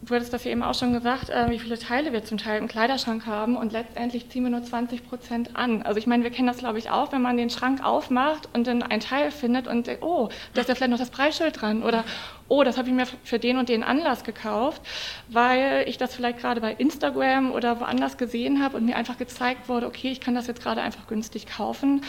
du 0.02 0.14
hattest 0.14 0.32
das 0.32 0.42
ja 0.44 0.50
eben 0.50 0.62
auch 0.62 0.74
schon 0.74 0.92
gesagt, 0.92 1.30
äh, 1.30 1.48
wie 1.48 1.60
viele 1.60 1.78
Teile 1.78 2.12
wir 2.12 2.24
zum 2.24 2.36
Teil 2.36 2.58
im 2.58 2.66
Kleiderschrank 2.66 3.24
haben 3.24 3.56
und 3.56 3.72
letztendlich 3.72 4.28
ziehen 4.28 4.42
wir 4.42 4.50
nur 4.50 4.64
20 4.64 5.08
Prozent 5.08 5.54
an. 5.54 5.82
Also 5.82 5.98
ich 5.98 6.08
meine, 6.08 6.24
wir 6.24 6.30
kennen 6.30 6.48
das 6.48 6.58
glaube 6.58 6.78
ich 6.78 6.90
auch, 6.90 7.12
wenn 7.12 7.22
man 7.22 7.36
den 7.36 7.50
Schrank 7.50 7.84
aufmacht 7.84 8.48
und 8.52 8.66
dann 8.66 8.82
ein 8.82 8.98
Teil 8.98 9.30
findet 9.30 9.68
und 9.68 9.86
denkt, 9.86 10.02
oh, 10.02 10.28
da 10.54 10.60
ist 10.60 10.68
ja 10.68 10.74
vielleicht 10.74 10.90
noch 10.90 10.98
das 10.98 11.10
Preisschild 11.10 11.60
dran 11.60 11.84
oder 11.84 12.04
oh, 12.48 12.64
das 12.64 12.78
habe 12.78 12.88
ich 12.88 12.94
mir 12.94 13.06
für 13.22 13.38
den 13.38 13.58
und 13.58 13.68
den 13.68 13.84
Anlass 13.84 14.24
gekauft, 14.24 14.82
weil 15.28 15.84
ich 15.86 15.98
das 15.98 16.14
vielleicht 16.14 16.38
gerade 16.38 16.60
bei 16.60 16.72
Instagram 16.72 17.52
oder 17.52 17.80
woanders 17.80 18.18
gesehen 18.18 18.62
habe 18.62 18.76
und 18.76 18.84
mir 18.84 18.96
einfach 18.96 19.18
gezeigt 19.18 19.68
wurde, 19.68 19.86
okay, 19.86 20.10
ich 20.10 20.20
kann 20.20 20.34
das 20.34 20.48
jetzt 20.48 20.62
gerade 20.62 20.82
einfach 20.82 21.06
günstig 21.06 21.46
kaufen 21.46 22.02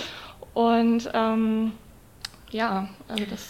und 0.53 1.09
ähm, 1.13 1.73
ja, 2.49 2.89
also 3.07 3.23
das 3.25 3.49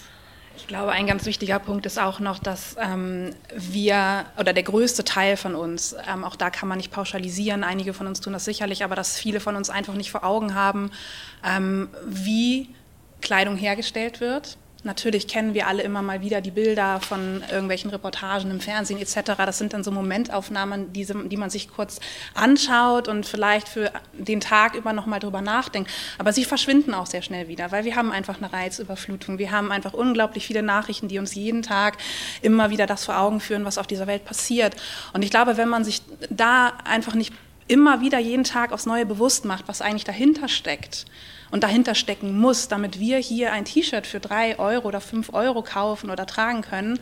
ich 0.56 0.68
glaube, 0.68 0.92
ein 0.92 1.08
ganz 1.08 1.26
wichtiger 1.26 1.60
Punkt 1.60 1.86
ist 1.86 2.00
auch 2.00 2.20
noch, 2.20 2.40
dass 2.40 2.76
ähm, 2.80 3.36
wir 3.56 4.26
oder 4.38 4.54
der 4.54 4.64
größte 4.64 5.04
Teil 5.04 5.36
von 5.38 5.56
uns, 5.56 5.96
ähm, 6.08 6.24
auch 6.24 6.36
da 6.36 6.50
kann 6.50 6.70
man 6.70 6.78
nicht 6.78 6.92
pauschalisieren, 6.92 7.64
einige 7.64 7.94
von 7.94 8.08
uns 8.08 8.22
tun 8.22 8.34
das 8.34 8.46
sicherlich, 8.46 8.84
aber 8.84 8.96
dass 8.96 9.18
viele 9.18 9.40
von 9.40 9.56
uns 9.56 9.70
einfach 9.70 9.96
nicht 9.96 10.12
vor 10.12 10.24
Augen 10.24 10.56
haben, 10.56 10.92
ähm, 11.44 11.90
wie 12.06 12.70
Kleidung 13.22 13.58
hergestellt 13.58 14.22
wird 14.22 14.58
Natürlich 14.84 15.28
kennen 15.28 15.54
wir 15.54 15.68
alle 15.68 15.82
immer 15.82 16.02
mal 16.02 16.22
wieder 16.22 16.42
die 16.42 16.52
Bilder 16.52 17.00
von 17.00 17.42
irgendwelchen 17.50 17.90
Reportagen 17.90 18.52
im 18.52 18.60
Fernsehen 18.60 19.00
etc. 19.00 19.32
Das 19.38 19.58
sind 19.58 19.74
dann 19.74 19.84
so 19.84 19.92
Momentaufnahmen, 19.92 20.92
die, 20.92 21.06
die 21.06 21.38
man 21.38 21.50
sich 21.50 21.70
kurz 21.70 22.02
anschaut 22.34 23.08
und 23.08 23.26
vielleicht 23.26 23.70
für 23.70 23.92
den 24.12 24.42
Tag 24.42 24.76
über 24.76 24.92
nochmal 24.92 25.22
drüber 25.22 25.42
nachdenkt. 25.42 25.90
Aber 26.18 26.34
sie 26.34 26.44
verschwinden 26.44 26.94
auch 26.94 27.06
sehr 27.06 27.22
schnell 27.22 27.48
wieder, 27.48 27.72
weil 27.72 27.86
wir 27.86 27.96
haben 27.96 28.12
einfach 28.12 28.38
eine 28.38 28.52
Reizüberflutung. 28.52 29.38
Wir 29.38 29.52
haben 29.52 29.72
einfach 29.72 29.94
unglaublich 29.94 30.46
viele 30.46 30.64
Nachrichten, 30.64 31.08
die 31.08 31.18
uns 31.18 31.34
jeden 31.34 31.62
Tag 31.62 31.98
immer 32.42 32.70
wieder 32.70 32.86
das 32.86 33.06
vor 33.06 33.18
Augen 33.18 33.40
führen, 33.40 33.64
was 33.64 33.78
auf 33.78 33.88
dieser 33.88 34.08
Welt 34.08 34.26
passiert. 34.26 34.76
Und 35.14 35.24
ich 35.24 35.30
glaube, 35.30 35.56
wenn 35.56 35.70
man 35.70 35.86
sich 35.86 36.02
da 36.30 36.74
einfach 36.84 37.16
nicht 37.16 37.34
immer 37.68 38.02
wieder 38.02 38.20
jeden 38.20 38.44
Tag 38.44 38.74
aufs 38.74 38.86
Neue 38.86 39.06
bewusst 39.06 39.46
macht, 39.46 39.68
was 39.68 39.82
eigentlich 39.82 40.04
dahinter 40.04 40.50
steckt, 40.50 41.06
und 41.54 41.64
dahinter 41.64 41.94
stecken 41.94 42.40
muss, 42.40 42.68
damit 42.68 43.00
wir 43.00 43.20
hier 43.20 43.54
ein 43.54 43.64
T-Shirt 43.64 44.08
für 44.08 44.20
drei 44.20 44.58
Euro 44.58 44.88
oder 44.88 45.00
fünf 45.00 45.36
Euro 45.36 45.62
kaufen 45.62 46.10
oder 46.10 46.26
tragen 46.26 46.64
können, 46.64 46.98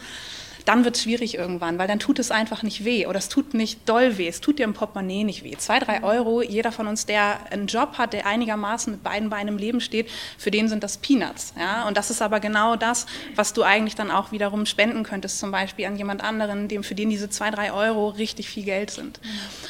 dann 0.65 0.85
wird 0.85 0.95
es 0.95 1.03
schwierig 1.03 1.35
irgendwann, 1.35 1.77
weil 1.77 1.87
dann 1.87 1.99
tut 1.99 2.19
es 2.19 2.31
einfach 2.31 2.63
nicht 2.63 2.85
weh 2.85 3.05
oder 3.07 3.19
es 3.19 3.29
tut 3.29 3.53
nicht 3.53 3.87
doll 3.87 4.17
weh, 4.17 4.27
es 4.27 4.41
tut 4.41 4.59
dir 4.59 4.63
im 4.63 4.73
Portemonnaie 4.73 5.23
nicht 5.23 5.43
weh. 5.43 5.55
Zwei, 5.57 5.79
drei 5.79 6.03
Euro, 6.03 6.41
jeder 6.41 6.71
von 6.71 6.87
uns, 6.87 7.05
der 7.05 7.51
einen 7.51 7.67
Job 7.67 7.97
hat, 7.97 8.13
der 8.13 8.25
einigermaßen 8.25 8.93
mit 8.93 9.03
beiden 9.03 9.29
Beinen 9.29 9.49
im 9.49 9.57
Leben 9.57 9.81
steht, 9.81 10.09
für 10.37 10.51
den 10.51 10.67
sind 10.67 10.83
das 10.83 10.97
Peanuts. 10.97 11.53
Ja? 11.57 11.87
Und 11.87 11.97
das 11.97 12.09
ist 12.09 12.21
aber 12.21 12.39
genau 12.39 12.75
das, 12.75 13.05
was 13.35 13.53
du 13.53 13.63
eigentlich 13.63 13.95
dann 13.95 14.11
auch 14.11 14.31
wiederum 14.31 14.65
spenden 14.65 15.03
könntest, 15.03 15.39
zum 15.39 15.51
Beispiel 15.51 15.85
an 15.85 15.95
jemand 15.95 16.23
anderen, 16.23 16.67
dem, 16.67 16.83
für 16.83 16.95
den 16.95 17.09
diese 17.09 17.29
zwei, 17.29 17.51
drei 17.51 17.71
Euro 17.71 18.09
richtig 18.09 18.49
viel 18.49 18.63
Geld 18.63 18.91
sind. 18.91 19.19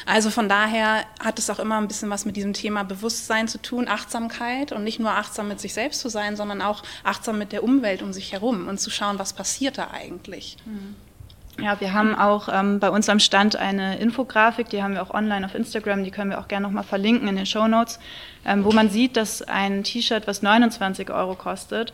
Also 0.06 0.30
von 0.30 0.48
daher 0.48 1.04
hat 1.20 1.38
es 1.38 1.50
auch 1.50 1.58
immer 1.58 1.78
ein 1.78 1.88
bisschen 1.88 2.10
was 2.10 2.24
mit 2.24 2.36
diesem 2.36 2.52
Thema 2.52 2.82
Bewusstsein 2.82 3.48
zu 3.48 3.60
tun, 3.60 3.88
Achtsamkeit 3.88 4.72
und 4.72 4.84
nicht 4.84 5.00
nur 5.00 5.10
achtsam 5.10 5.48
mit 5.48 5.60
sich 5.60 5.74
selbst 5.74 6.00
zu 6.00 6.08
sein, 6.08 6.36
sondern 6.36 6.62
auch 6.62 6.82
achtsam 7.04 7.38
mit 7.38 7.52
der 7.52 7.64
Umwelt 7.64 8.02
um 8.02 8.12
sich 8.12 8.32
herum 8.32 8.68
und 8.68 8.80
zu 8.80 8.90
schauen, 8.90 9.18
was 9.18 9.32
passiert 9.32 9.78
da 9.78 9.90
eigentlich. 9.92 10.56
Mhm. 10.64 10.91
Ja, 11.60 11.78
wir 11.80 11.92
haben 11.92 12.14
auch 12.14 12.48
ähm, 12.50 12.80
bei 12.80 12.88
uns 12.88 13.08
am 13.08 13.20
Stand 13.20 13.56
eine 13.56 13.98
Infografik, 13.98 14.70
die 14.70 14.82
haben 14.82 14.94
wir 14.94 15.02
auch 15.02 15.10
online 15.10 15.44
auf 15.44 15.54
Instagram, 15.54 16.02
die 16.02 16.10
können 16.10 16.30
wir 16.30 16.40
auch 16.40 16.48
gerne 16.48 16.66
nochmal 16.66 16.82
verlinken 16.82 17.28
in 17.28 17.36
den 17.36 17.46
Show 17.46 17.68
Notes, 17.68 18.00
ähm, 18.46 18.64
wo 18.64 18.72
man 18.72 18.88
sieht, 18.88 19.16
dass 19.18 19.42
ein 19.42 19.84
T-Shirt, 19.84 20.26
was 20.26 20.40
29 20.40 21.10
Euro 21.10 21.34
kostet, 21.34 21.92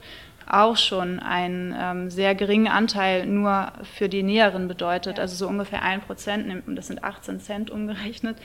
auch 0.50 0.76
schon 0.76 1.20
einen 1.20 1.74
ähm, 1.78 2.10
sehr 2.10 2.34
geringen 2.34 2.68
Anteil 2.68 3.26
nur 3.26 3.72
für 3.96 4.08
die 4.08 4.22
Näheren 4.22 4.68
bedeutet, 4.68 5.18
also 5.18 5.34
so 5.34 5.48
ungefähr 5.48 5.82
ein 5.82 6.00
Prozent, 6.00 6.62
das 6.66 6.86
sind 6.86 7.04
18 7.04 7.40
Cent 7.40 7.70
umgerechnet, 7.70 8.38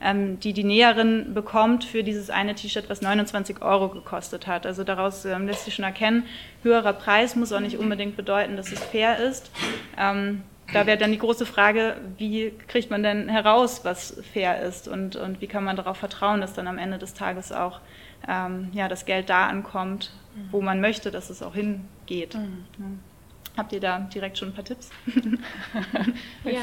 ähm, 0.00 0.38
die 0.38 0.52
die 0.52 0.64
Näherin 0.64 1.34
bekommt 1.34 1.84
für 1.84 2.04
dieses 2.04 2.30
eine 2.30 2.54
T-Shirt, 2.54 2.84
was 2.88 3.02
29 3.02 3.62
Euro 3.62 3.88
gekostet 3.88 4.46
hat. 4.46 4.66
Also 4.66 4.84
daraus 4.84 5.24
ähm, 5.24 5.46
lässt 5.46 5.64
sich 5.64 5.74
schon 5.74 5.84
erkennen, 5.84 6.24
höherer 6.62 6.92
Preis 6.92 7.36
muss 7.36 7.52
auch 7.52 7.60
nicht 7.60 7.78
unbedingt 7.78 8.16
bedeuten, 8.16 8.56
dass 8.56 8.70
es 8.70 8.80
fair 8.80 9.18
ist. 9.18 9.50
Da 10.72 10.86
wäre 10.86 10.98
dann 10.98 11.12
die 11.12 11.18
große 11.18 11.46
Frage, 11.46 11.96
wie 12.18 12.52
kriegt 12.66 12.90
man 12.90 13.02
denn 13.02 13.28
heraus, 13.28 13.84
was 13.84 14.20
fair 14.32 14.60
ist 14.62 14.86
und, 14.86 15.16
und 15.16 15.40
wie 15.40 15.46
kann 15.46 15.64
man 15.64 15.76
darauf 15.76 15.96
vertrauen, 15.96 16.40
dass 16.40 16.52
dann 16.52 16.66
am 16.66 16.78
Ende 16.78 16.98
des 16.98 17.14
Tages 17.14 17.52
auch 17.52 17.80
ähm, 18.28 18.68
ja, 18.72 18.88
das 18.88 19.06
Geld 19.06 19.30
da 19.30 19.46
ankommt, 19.46 20.12
wo 20.50 20.60
man 20.60 20.80
möchte, 20.80 21.10
dass 21.10 21.30
es 21.30 21.42
auch 21.42 21.54
hingeht. 21.54 22.34
Mhm. 22.34 22.64
Ja. 22.78 22.84
Habt 23.56 23.72
ihr 23.72 23.80
da 23.80 23.98
direkt 23.98 24.38
schon 24.38 24.50
ein 24.50 24.54
paar 24.54 24.64
Tipps? 24.64 24.90
ja, 26.44 26.60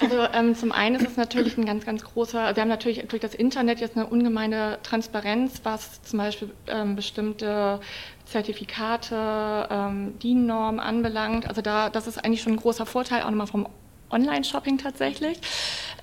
also 0.00 0.22
ähm, 0.34 0.54
zum 0.54 0.70
einen 0.70 0.96
ist 0.96 1.06
es 1.06 1.16
natürlich 1.16 1.56
ein 1.56 1.64
ganz, 1.64 1.86
ganz 1.86 2.04
großer, 2.04 2.54
wir 2.54 2.60
haben 2.60 2.68
natürlich 2.68 3.08
durch 3.08 3.22
das 3.22 3.34
Internet 3.34 3.80
jetzt 3.80 3.96
eine 3.96 4.06
ungemeine 4.06 4.78
Transparenz, 4.82 5.62
was 5.62 6.02
zum 6.02 6.18
Beispiel 6.18 6.50
ähm, 6.66 6.94
bestimmte 6.94 7.80
Zertifikate, 8.26 9.68
ähm, 9.70 10.18
DIN-Norm 10.18 10.78
anbelangt. 10.78 11.48
Also 11.48 11.62
da, 11.62 11.90
das 11.90 12.06
ist 12.06 12.24
eigentlich 12.24 12.42
schon 12.42 12.54
ein 12.54 12.58
großer 12.58 12.86
Vorteil, 12.86 13.22
auch 13.22 13.30
nochmal 13.30 13.46
vom 13.46 13.66
Online-Shopping 14.10 14.78
tatsächlich. 14.78 15.38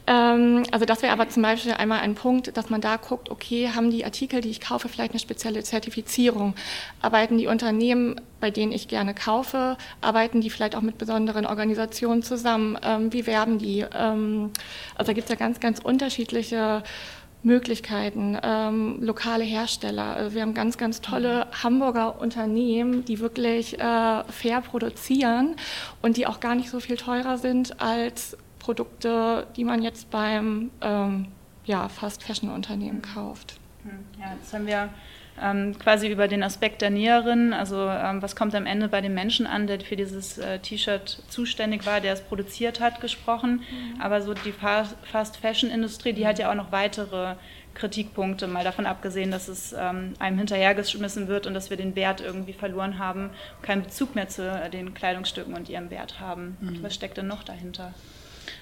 Ähm, 0.06 0.64
also 0.72 0.86
das 0.86 1.02
wäre 1.02 1.14
aber 1.14 1.30
zum 1.30 1.44
Beispiel 1.44 1.74
einmal 1.74 2.00
ein 2.00 2.16
Punkt, 2.16 2.58
dass 2.58 2.70
man 2.70 2.82
da 2.82 2.98
guckt, 2.98 3.30
okay, 3.30 3.70
haben 3.74 3.90
die 3.90 4.04
Artikel, 4.04 4.42
die 4.42 4.50
ich 4.50 4.60
kaufe, 4.60 4.90
vielleicht 4.90 5.12
eine 5.12 5.20
spezielle 5.20 5.64
Zertifizierung? 5.64 6.56
Arbeiten 7.02 7.38
die 7.38 7.48
Unternehmen, 7.48 8.20
bei 8.42 8.52
denen 8.52 8.74
ich 8.74 8.88
gerne 8.90 9.14
kaufe, 9.14 9.78
arbeiten 10.02 10.42
die 10.42 10.50
vielleicht 10.50 10.76
auch 10.76 10.82
mit 10.82 10.98
besonderen 10.98 11.46
Organisationen 11.46 12.24
zusammen? 12.24 12.78
Ähm, 12.84 13.14
wie 13.14 13.26
werben 13.26 13.58
die? 13.60 13.86
Ähm, 13.96 14.52
also 14.96 15.10
da 15.10 15.14
gibt 15.14 15.26
es 15.26 15.30
ja 15.30 15.38
ganz, 15.38 15.62
ganz 15.62 15.80
unterschiedliche 15.80 16.84
Möglichkeiten, 17.44 18.38
ähm, 18.42 18.98
lokale 19.02 19.44
Hersteller. 19.44 20.16
Also 20.16 20.34
wir 20.34 20.42
haben 20.42 20.54
ganz, 20.54 20.78
ganz 20.78 21.02
tolle 21.02 21.48
Hamburger 21.64 22.20
Unternehmen, 22.20 23.04
die 23.06 23.20
wirklich 23.20 23.80
äh, 23.80 24.24
fair 24.24 24.62
produzieren 24.62 25.56
und 26.02 26.18
die 26.18 26.26
auch 26.26 26.40
gar 26.40 26.56
nicht 26.56 26.70
so 26.70 26.80
viel 26.80 26.96
teurer 26.96 27.38
sind 27.38 27.82
als 27.82 28.38
Produkte, 28.60 29.46
die 29.58 29.66
man 29.66 29.84
jetzt 29.84 30.10
beim 30.10 30.72
ähm, 30.82 31.28
ja, 31.66 31.90
Fast-Fashion-Unternehmen 31.90 33.02
kauft. 33.02 33.60
Hm, 33.84 33.92
ja, 34.20 34.34
jetzt 34.34 34.54
haben 34.54 34.66
wir 34.66 34.90
ähm, 35.42 35.78
quasi 35.80 36.08
über 36.08 36.28
den 36.28 36.44
Aspekt 36.44 36.82
der 36.82 36.90
Näherin, 36.90 37.54
also 37.54 37.88
ähm, 37.88 38.22
was 38.22 38.36
kommt 38.36 38.54
am 38.56 38.66
Ende 38.66 38.88
bei 38.88 39.02
dem 39.02 39.14
Menschen 39.14 39.48
an, 39.48 39.68
der 39.68 39.80
für 39.80 39.96
dieses 39.96 40.38
äh, 40.38 40.60
T-Shirt 40.60 41.24
zuständig 41.28 41.86
war, 41.86 42.02
der 42.02 42.14
es 42.14 42.22
produziert 42.22 42.80
hat, 42.80 43.02
gesprochen. 43.02 43.62
Mhm. 43.70 44.02
Aber 44.02 44.22
so 44.22 44.34
die 44.34 44.54
Fast-Fashion-Industrie, 44.54 46.14
die 46.14 46.28
hat 46.28 46.40
ja 46.40 46.52
auch 46.52 46.56
noch 46.56 46.72
weitere 46.72 47.36
Kritikpunkte, 47.74 48.48
mal 48.48 48.64
davon 48.64 48.86
abgesehen, 48.86 49.32
dass 49.32 49.48
es 49.48 49.74
ähm, 49.74 50.14
einem 50.20 50.38
hinterhergeschmissen 50.38 51.28
wird 51.28 51.48
und 51.48 51.54
dass 51.54 51.70
wir 51.70 51.78
den 51.78 51.96
Wert 51.96 52.22
irgendwie 52.22 52.54
verloren 52.54 53.00
haben, 53.00 53.32
keinen 53.62 53.84
Bezug 53.84 54.16
mehr 54.16 54.30
zu 54.30 54.48
äh, 54.48 54.70
den 54.70 54.94
Kleidungsstücken 54.94 55.56
und 55.56 55.70
ihrem 55.70 55.90
Wert 55.90 56.20
haben. 56.20 56.58
Mhm. 56.62 56.84
Was 56.84 56.94
steckt 56.94 57.18
denn 57.18 57.28
noch 57.28 57.44
dahinter? 57.44 57.94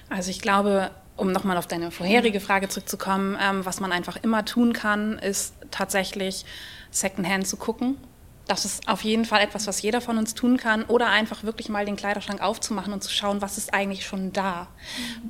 Also 0.08 0.30
ich 0.30 0.40
glaube, 0.40 0.90
um 1.16 1.32
nochmal 1.32 1.56
auf 1.56 1.66
deine 1.66 1.90
vorherige 1.90 2.40
Frage 2.40 2.68
zurückzukommen, 2.68 3.36
ähm, 3.40 3.64
was 3.64 3.80
man 3.80 3.92
einfach 3.92 4.16
immer 4.22 4.44
tun 4.44 4.72
kann, 4.72 5.18
ist 5.18 5.54
tatsächlich 5.70 6.44
Secondhand 6.90 7.46
zu 7.46 7.56
gucken. 7.56 7.96
Das 8.48 8.64
ist 8.64 8.88
auf 8.88 9.02
jeden 9.04 9.24
Fall 9.24 9.40
etwas, 9.40 9.66
was 9.66 9.82
jeder 9.82 10.00
von 10.00 10.18
uns 10.18 10.34
tun 10.34 10.56
kann. 10.56 10.84
Oder 10.84 11.08
einfach 11.08 11.44
wirklich 11.44 11.68
mal 11.68 11.86
den 11.86 11.96
Kleiderschrank 11.96 12.42
aufzumachen 12.42 12.92
und 12.92 13.02
zu 13.02 13.10
schauen, 13.10 13.40
was 13.40 13.56
ist 13.56 13.72
eigentlich 13.72 14.04
schon 14.04 14.32
da. 14.32 14.66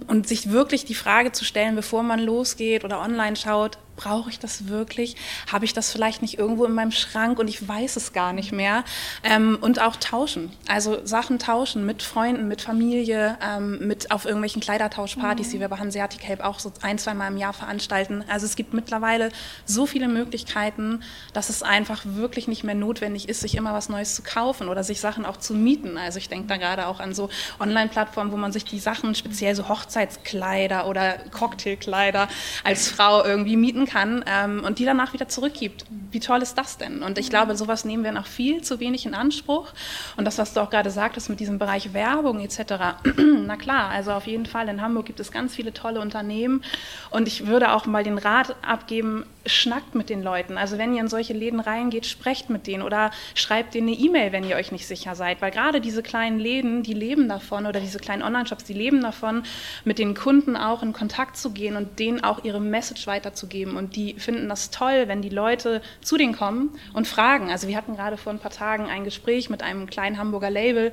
Und 0.06 0.26
sich 0.26 0.50
wirklich 0.50 0.86
die 0.86 0.94
Frage 0.94 1.30
zu 1.30 1.44
stellen, 1.44 1.76
bevor 1.76 2.02
man 2.02 2.20
losgeht 2.20 2.84
oder 2.84 3.00
online 3.00 3.36
schaut, 3.36 3.78
brauche 4.02 4.30
ich 4.30 4.38
das 4.38 4.68
wirklich? 4.68 5.16
Habe 5.50 5.64
ich 5.64 5.72
das 5.72 5.92
vielleicht 5.92 6.22
nicht 6.22 6.38
irgendwo 6.38 6.64
in 6.64 6.72
meinem 6.72 6.90
Schrank 6.90 7.38
und 7.38 7.48
ich 7.48 7.66
weiß 7.66 7.96
es 7.96 8.12
gar 8.12 8.32
nicht 8.32 8.52
mehr? 8.52 8.84
Ähm, 9.22 9.58
und 9.60 9.80
auch 9.80 9.96
tauschen, 9.96 10.50
also 10.66 11.04
Sachen 11.06 11.38
tauschen 11.38 11.86
mit 11.86 12.02
Freunden, 12.02 12.48
mit 12.48 12.62
Familie, 12.62 13.38
ähm, 13.42 13.86
mit 13.86 14.10
auf 14.10 14.24
irgendwelchen 14.24 14.60
Kleidertauschpartys, 14.60 15.48
mhm. 15.48 15.50
die 15.52 15.60
wir 15.60 15.68
bei 15.68 15.78
Hanseatic 15.78 16.24
Help 16.24 16.40
auch 16.40 16.58
so 16.58 16.72
ein, 16.82 16.98
zwei 16.98 17.14
Mal 17.14 17.28
im 17.28 17.36
Jahr 17.36 17.52
veranstalten. 17.52 18.24
Also 18.28 18.46
es 18.46 18.56
gibt 18.56 18.74
mittlerweile 18.74 19.30
so 19.66 19.86
viele 19.86 20.08
Möglichkeiten, 20.08 21.02
dass 21.32 21.48
es 21.48 21.62
einfach 21.62 22.02
wirklich 22.04 22.48
nicht 22.48 22.64
mehr 22.64 22.74
notwendig 22.74 23.28
ist, 23.28 23.40
sich 23.40 23.56
immer 23.56 23.72
was 23.72 23.88
Neues 23.88 24.14
zu 24.14 24.22
kaufen 24.22 24.68
oder 24.68 24.82
sich 24.82 25.00
Sachen 25.00 25.24
auch 25.24 25.36
zu 25.36 25.54
mieten. 25.54 25.96
Also 25.96 26.18
ich 26.18 26.28
denke 26.28 26.48
da 26.48 26.56
gerade 26.56 26.86
auch 26.86 26.98
an 26.98 27.14
so 27.14 27.30
Online-Plattformen, 27.60 28.32
wo 28.32 28.36
man 28.36 28.52
sich 28.52 28.64
die 28.64 28.80
Sachen, 28.80 29.14
speziell 29.14 29.54
so 29.54 29.68
Hochzeitskleider 29.68 30.88
oder 30.88 31.18
Cocktailkleider 31.30 32.28
als 32.64 32.88
Frau 32.88 33.24
irgendwie 33.24 33.56
mieten 33.56 33.86
kann 33.86 33.91
kann 33.92 34.24
ähm, 34.26 34.64
und 34.64 34.78
die 34.78 34.84
danach 34.84 35.12
wieder 35.12 35.28
zurückgibt. 35.28 35.84
Wie 36.10 36.20
toll 36.20 36.42
ist 36.42 36.56
das 36.56 36.78
denn? 36.78 37.02
Und 37.02 37.18
ich 37.18 37.30
glaube, 37.30 37.56
sowas 37.56 37.84
nehmen 37.84 38.04
wir 38.04 38.12
noch 38.12 38.26
viel 38.26 38.62
zu 38.62 38.80
wenig 38.80 39.06
in 39.06 39.14
Anspruch. 39.14 39.72
Und 40.16 40.24
das, 40.24 40.38
was 40.38 40.54
du 40.54 40.60
auch 40.60 40.70
gerade 40.70 40.90
sagtest 40.90 41.28
mit 41.28 41.40
diesem 41.40 41.58
Bereich 41.58 41.92
Werbung 41.92 42.40
etc., 42.40 42.62
na 43.16 43.56
klar, 43.56 43.90
also 43.90 44.12
auf 44.12 44.26
jeden 44.26 44.46
Fall 44.46 44.68
in 44.68 44.80
Hamburg 44.80 45.06
gibt 45.06 45.20
es 45.20 45.30
ganz 45.30 45.54
viele 45.54 45.72
tolle 45.72 46.00
Unternehmen. 46.00 46.62
Und 47.10 47.28
ich 47.28 47.46
würde 47.46 47.72
auch 47.72 47.86
mal 47.86 48.04
den 48.04 48.18
Rat 48.18 48.56
abgeben, 48.62 49.24
schnackt 49.46 49.94
mit 49.94 50.08
den 50.08 50.22
Leuten. 50.22 50.56
Also 50.56 50.78
wenn 50.78 50.94
ihr 50.94 51.00
in 51.00 51.08
solche 51.08 51.32
Läden 51.32 51.60
reingeht, 51.60 52.06
sprecht 52.06 52.48
mit 52.50 52.66
denen 52.66 52.82
oder 52.82 53.10
schreibt 53.34 53.74
denen 53.74 53.88
eine 53.88 53.96
E-Mail, 53.96 54.32
wenn 54.32 54.44
ihr 54.44 54.56
euch 54.56 54.72
nicht 54.72 54.86
sicher 54.86 55.14
seid. 55.14 55.42
Weil 55.42 55.50
gerade 55.50 55.80
diese 55.80 56.02
kleinen 56.02 56.38
Läden, 56.38 56.82
die 56.82 56.94
leben 56.94 57.28
davon 57.28 57.66
oder 57.66 57.80
diese 57.80 57.98
kleinen 57.98 58.22
Online-Shops, 58.22 58.64
die 58.64 58.72
leben 58.72 59.02
davon, 59.02 59.42
mit 59.84 59.98
den 59.98 60.14
Kunden 60.14 60.56
auch 60.56 60.82
in 60.82 60.92
Kontakt 60.92 61.36
zu 61.36 61.50
gehen 61.50 61.76
und 61.76 61.98
denen 61.98 62.22
auch 62.22 62.44
ihre 62.44 62.60
Message 62.60 63.06
weiterzugeben. 63.06 63.71
Und 63.76 63.96
die 63.96 64.14
finden 64.14 64.48
das 64.48 64.70
toll, 64.70 65.04
wenn 65.06 65.22
die 65.22 65.28
Leute 65.28 65.82
zu 66.00 66.16
denen 66.16 66.34
kommen 66.34 66.70
und 66.92 67.06
fragen. 67.06 67.50
Also 67.50 67.68
wir 67.68 67.76
hatten 67.76 67.96
gerade 67.96 68.16
vor 68.16 68.32
ein 68.32 68.38
paar 68.38 68.50
Tagen 68.50 68.86
ein 68.86 69.04
Gespräch 69.04 69.50
mit 69.50 69.62
einem 69.62 69.86
kleinen 69.86 70.18
Hamburger 70.18 70.50
Label 70.50 70.92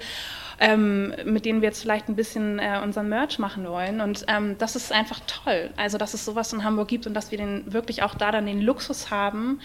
ähm, 0.60 1.14
mit 1.26 1.46
denen 1.46 1.62
wir 1.62 1.70
jetzt 1.70 1.82
vielleicht 1.82 2.10
ein 2.10 2.16
bisschen 2.16 2.60
äh, 2.60 2.80
unseren 2.84 3.10
Merch 3.10 3.40
machen 3.40 3.68
wollen. 3.68 4.02
Und 4.02 4.26
ähm, 4.28 4.58
das 4.58 4.76
ist 4.76 4.92
einfach 4.92 5.22
toll. 5.26 5.72
Also, 5.78 5.98
dass 5.98 6.14
es 6.14 6.26
sowas 6.26 6.52
in 6.54 6.64
Hamburg 6.64 6.90
gibt 6.90 7.08
und 7.08 7.14
dass 7.14 7.32
wir 7.32 7.38
den 7.38 7.72
wirklich 7.72 8.04
auch 8.04 8.16
da 8.16 8.32
dann 8.32 8.46
den 8.46 8.62
Luxus 8.62 9.10
haben, 9.10 9.62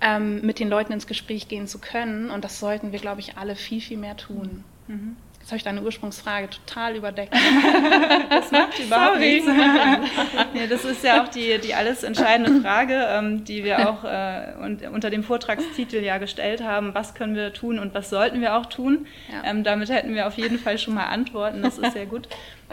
ähm, 0.00 0.40
mit 0.42 0.58
den 0.60 0.68
Leuten 0.68 0.92
ins 0.92 1.06
Gespräch 1.06 1.48
gehen 1.48 1.66
zu 1.66 1.78
können. 1.78 2.30
Und 2.30 2.44
das 2.44 2.60
sollten 2.60 2.92
wir, 2.92 3.00
glaube 3.00 3.20
ich, 3.20 3.36
alle 3.36 3.56
viel, 3.56 3.80
viel 3.80 3.98
mehr 3.98 4.16
tun. 4.16 4.64
Mhm. 4.86 5.16
Jetzt 5.46 5.52
habe 5.52 5.58
ich 5.58 5.62
deine 5.62 5.82
Ursprungsfrage 5.82 6.50
total 6.50 6.96
überdeckt. 6.96 7.32
das 8.30 8.50
macht 8.50 8.80
überhaupt 8.80 9.12
Sorry. 9.14 9.34
nichts. 9.34 9.46
ja, 10.54 10.66
das 10.68 10.84
ist 10.84 11.04
ja 11.04 11.22
auch 11.22 11.28
die, 11.28 11.60
die 11.60 11.72
alles 11.72 12.02
entscheidende 12.02 12.60
Frage, 12.62 13.06
ähm, 13.08 13.44
die 13.44 13.62
wir 13.62 13.88
auch 13.88 14.02
äh, 14.02 14.54
und, 14.64 14.82
unter 14.88 15.08
dem 15.08 15.22
Vortragstitel 15.22 16.02
ja 16.02 16.18
gestellt 16.18 16.64
haben. 16.64 16.96
Was 16.96 17.14
können 17.14 17.36
wir 17.36 17.52
tun 17.52 17.78
und 17.78 17.94
was 17.94 18.10
sollten 18.10 18.40
wir 18.40 18.56
auch 18.56 18.66
tun? 18.66 19.06
Ja. 19.30 19.48
Ähm, 19.48 19.62
damit 19.62 19.88
hätten 19.88 20.16
wir 20.16 20.26
auf 20.26 20.36
jeden 20.36 20.58
Fall 20.58 20.78
schon 20.78 20.94
mal 20.94 21.04
Antworten. 21.04 21.62
Das 21.62 21.78
ist 21.78 21.92
sehr 21.92 22.06
gut. 22.06 22.26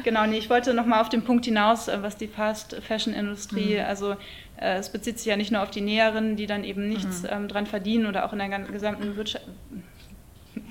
Genau, 0.04 0.26
nee, 0.26 0.40
ich 0.40 0.50
wollte 0.50 0.74
noch 0.74 0.88
mal 0.88 1.00
auf 1.00 1.10
den 1.10 1.22
Punkt 1.22 1.46
hinaus, 1.46 1.88
äh, 1.90 2.02
was 2.02 2.18
die 2.18 2.28
Fast-Fashion-Industrie, 2.28 3.76
mhm. 3.76 3.86
also 3.86 4.14
äh, 4.60 4.78
es 4.78 4.90
bezieht 4.92 5.20
sich 5.20 5.28
ja 5.28 5.38
nicht 5.38 5.52
nur 5.52 5.62
auf 5.62 5.70
die 5.70 5.82
Näherinnen, 5.82 6.38
die 6.38 6.48
dann 6.48 6.64
eben 6.64 6.90
nichts 6.90 7.22
mhm. 7.22 7.30
ähm, 7.30 7.48
dran 7.50 7.68
verdienen 7.68 8.08
oder 8.08 8.26
auch 8.26 8.34
in 8.34 8.40
der 8.40 8.50
gesamten 8.50 9.16
Wirtschaft 9.16 9.46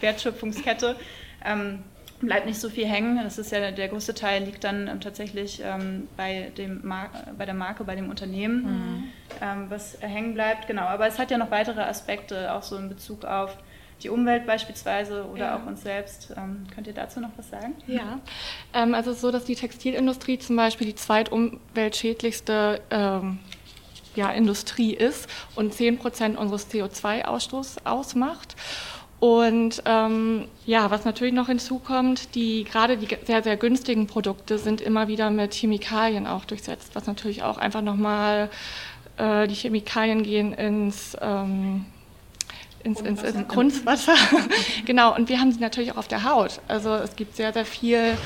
Wertschöpfungskette. 0.00 0.96
Ähm, 1.44 1.84
bleibt 2.26 2.46
nicht 2.46 2.60
so 2.60 2.68
viel 2.68 2.86
hängen. 2.86 3.20
Das 3.22 3.38
ist 3.38 3.52
ja 3.52 3.70
der 3.70 3.88
größte 3.88 4.14
Teil 4.14 4.44
liegt 4.44 4.64
dann 4.64 4.88
ähm, 4.88 5.00
tatsächlich 5.00 5.62
ähm, 5.64 6.08
bei, 6.16 6.52
dem 6.56 6.80
Mar 6.86 7.10
bei 7.36 7.44
der 7.44 7.54
Marke, 7.54 7.84
bei 7.84 7.94
dem 7.94 8.10
Unternehmen, 8.10 8.62
mhm. 8.62 9.04
ähm, 9.40 9.66
was 9.68 9.98
hängen 10.00 10.34
bleibt. 10.34 10.66
Genau, 10.66 10.82
aber 10.82 11.06
es 11.06 11.18
hat 11.18 11.30
ja 11.30 11.38
noch 11.38 11.50
weitere 11.50 11.82
Aspekte, 11.82 12.52
auch 12.52 12.62
so 12.62 12.76
in 12.76 12.88
Bezug 12.88 13.24
auf 13.24 13.56
die 14.02 14.08
Umwelt 14.08 14.46
beispielsweise 14.46 15.26
oder 15.26 15.46
ja. 15.46 15.56
auch 15.56 15.66
uns 15.66 15.82
selbst. 15.82 16.32
Ähm, 16.36 16.66
könnt 16.74 16.86
ihr 16.86 16.94
dazu 16.94 17.20
noch 17.20 17.30
was 17.36 17.50
sagen? 17.50 17.74
Ja, 17.86 18.20
ähm, 18.74 18.94
also 18.94 19.10
es 19.10 19.16
ist 19.16 19.22
so, 19.22 19.30
dass 19.30 19.44
die 19.44 19.54
Textilindustrie 19.54 20.38
zum 20.38 20.56
Beispiel 20.56 20.88
die 20.88 20.94
zweitumweltschädlichste 20.94 22.80
ähm, 22.90 23.38
ja, 24.14 24.30
Industrie 24.30 24.92
ist 24.94 25.28
und 25.54 25.72
10 25.72 25.98
Prozent 25.98 26.38
unseres 26.38 26.70
CO2-Ausstoßes 26.70 27.84
ausmacht. 27.84 28.56
Und 29.22 29.84
ähm, 29.86 30.48
ja, 30.66 30.90
was 30.90 31.04
natürlich 31.04 31.32
noch 31.32 31.46
hinzukommt, 31.46 32.34
die 32.34 32.64
gerade 32.64 32.96
die 32.96 33.06
sehr, 33.24 33.40
sehr 33.44 33.56
günstigen 33.56 34.08
Produkte 34.08 34.58
sind 34.58 34.80
immer 34.80 35.06
wieder 35.06 35.30
mit 35.30 35.54
Chemikalien 35.54 36.26
auch 36.26 36.44
durchsetzt, 36.44 36.96
was 36.96 37.06
natürlich 37.06 37.44
auch 37.44 37.56
einfach 37.56 37.82
nochmal, 37.82 38.50
äh, 39.18 39.46
die 39.46 39.54
Chemikalien 39.54 40.24
gehen 40.24 40.52
ins, 40.52 41.16
ähm, 41.20 41.84
ins, 42.82 43.00
ins, 43.00 43.22
ins 43.22 43.46
Grundwasser. 43.46 44.16
genau, 44.86 45.14
und 45.14 45.28
wir 45.28 45.38
haben 45.38 45.52
sie 45.52 45.60
natürlich 45.60 45.92
auch 45.92 45.98
auf 45.98 46.08
der 46.08 46.24
Haut. 46.24 46.58
Also 46.66 46.92
es 46.92 47.14
gibt 47.14 47.36
sehr, 47.36 47.52
sehr 47.52 47.64
viele 47.64 48.18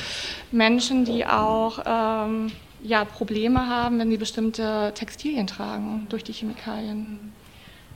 Menschen, 0.50 1.04
die 1.04 1.26
auch 1.26 1.78
ähm, 1.84 2.50
ja, 2.82 3.04
Probleme 3.04 3.68
haben, 3.68 3.98
wenn 3.98 4.08
sie 4.08 4.16
bestimmte 4.16 4.92
Textilien 4.94 5.46
tragen 5.46 6.06
durch 6.08 6.24
die 6.24 6.32
Chemikalien. 6.32 7.34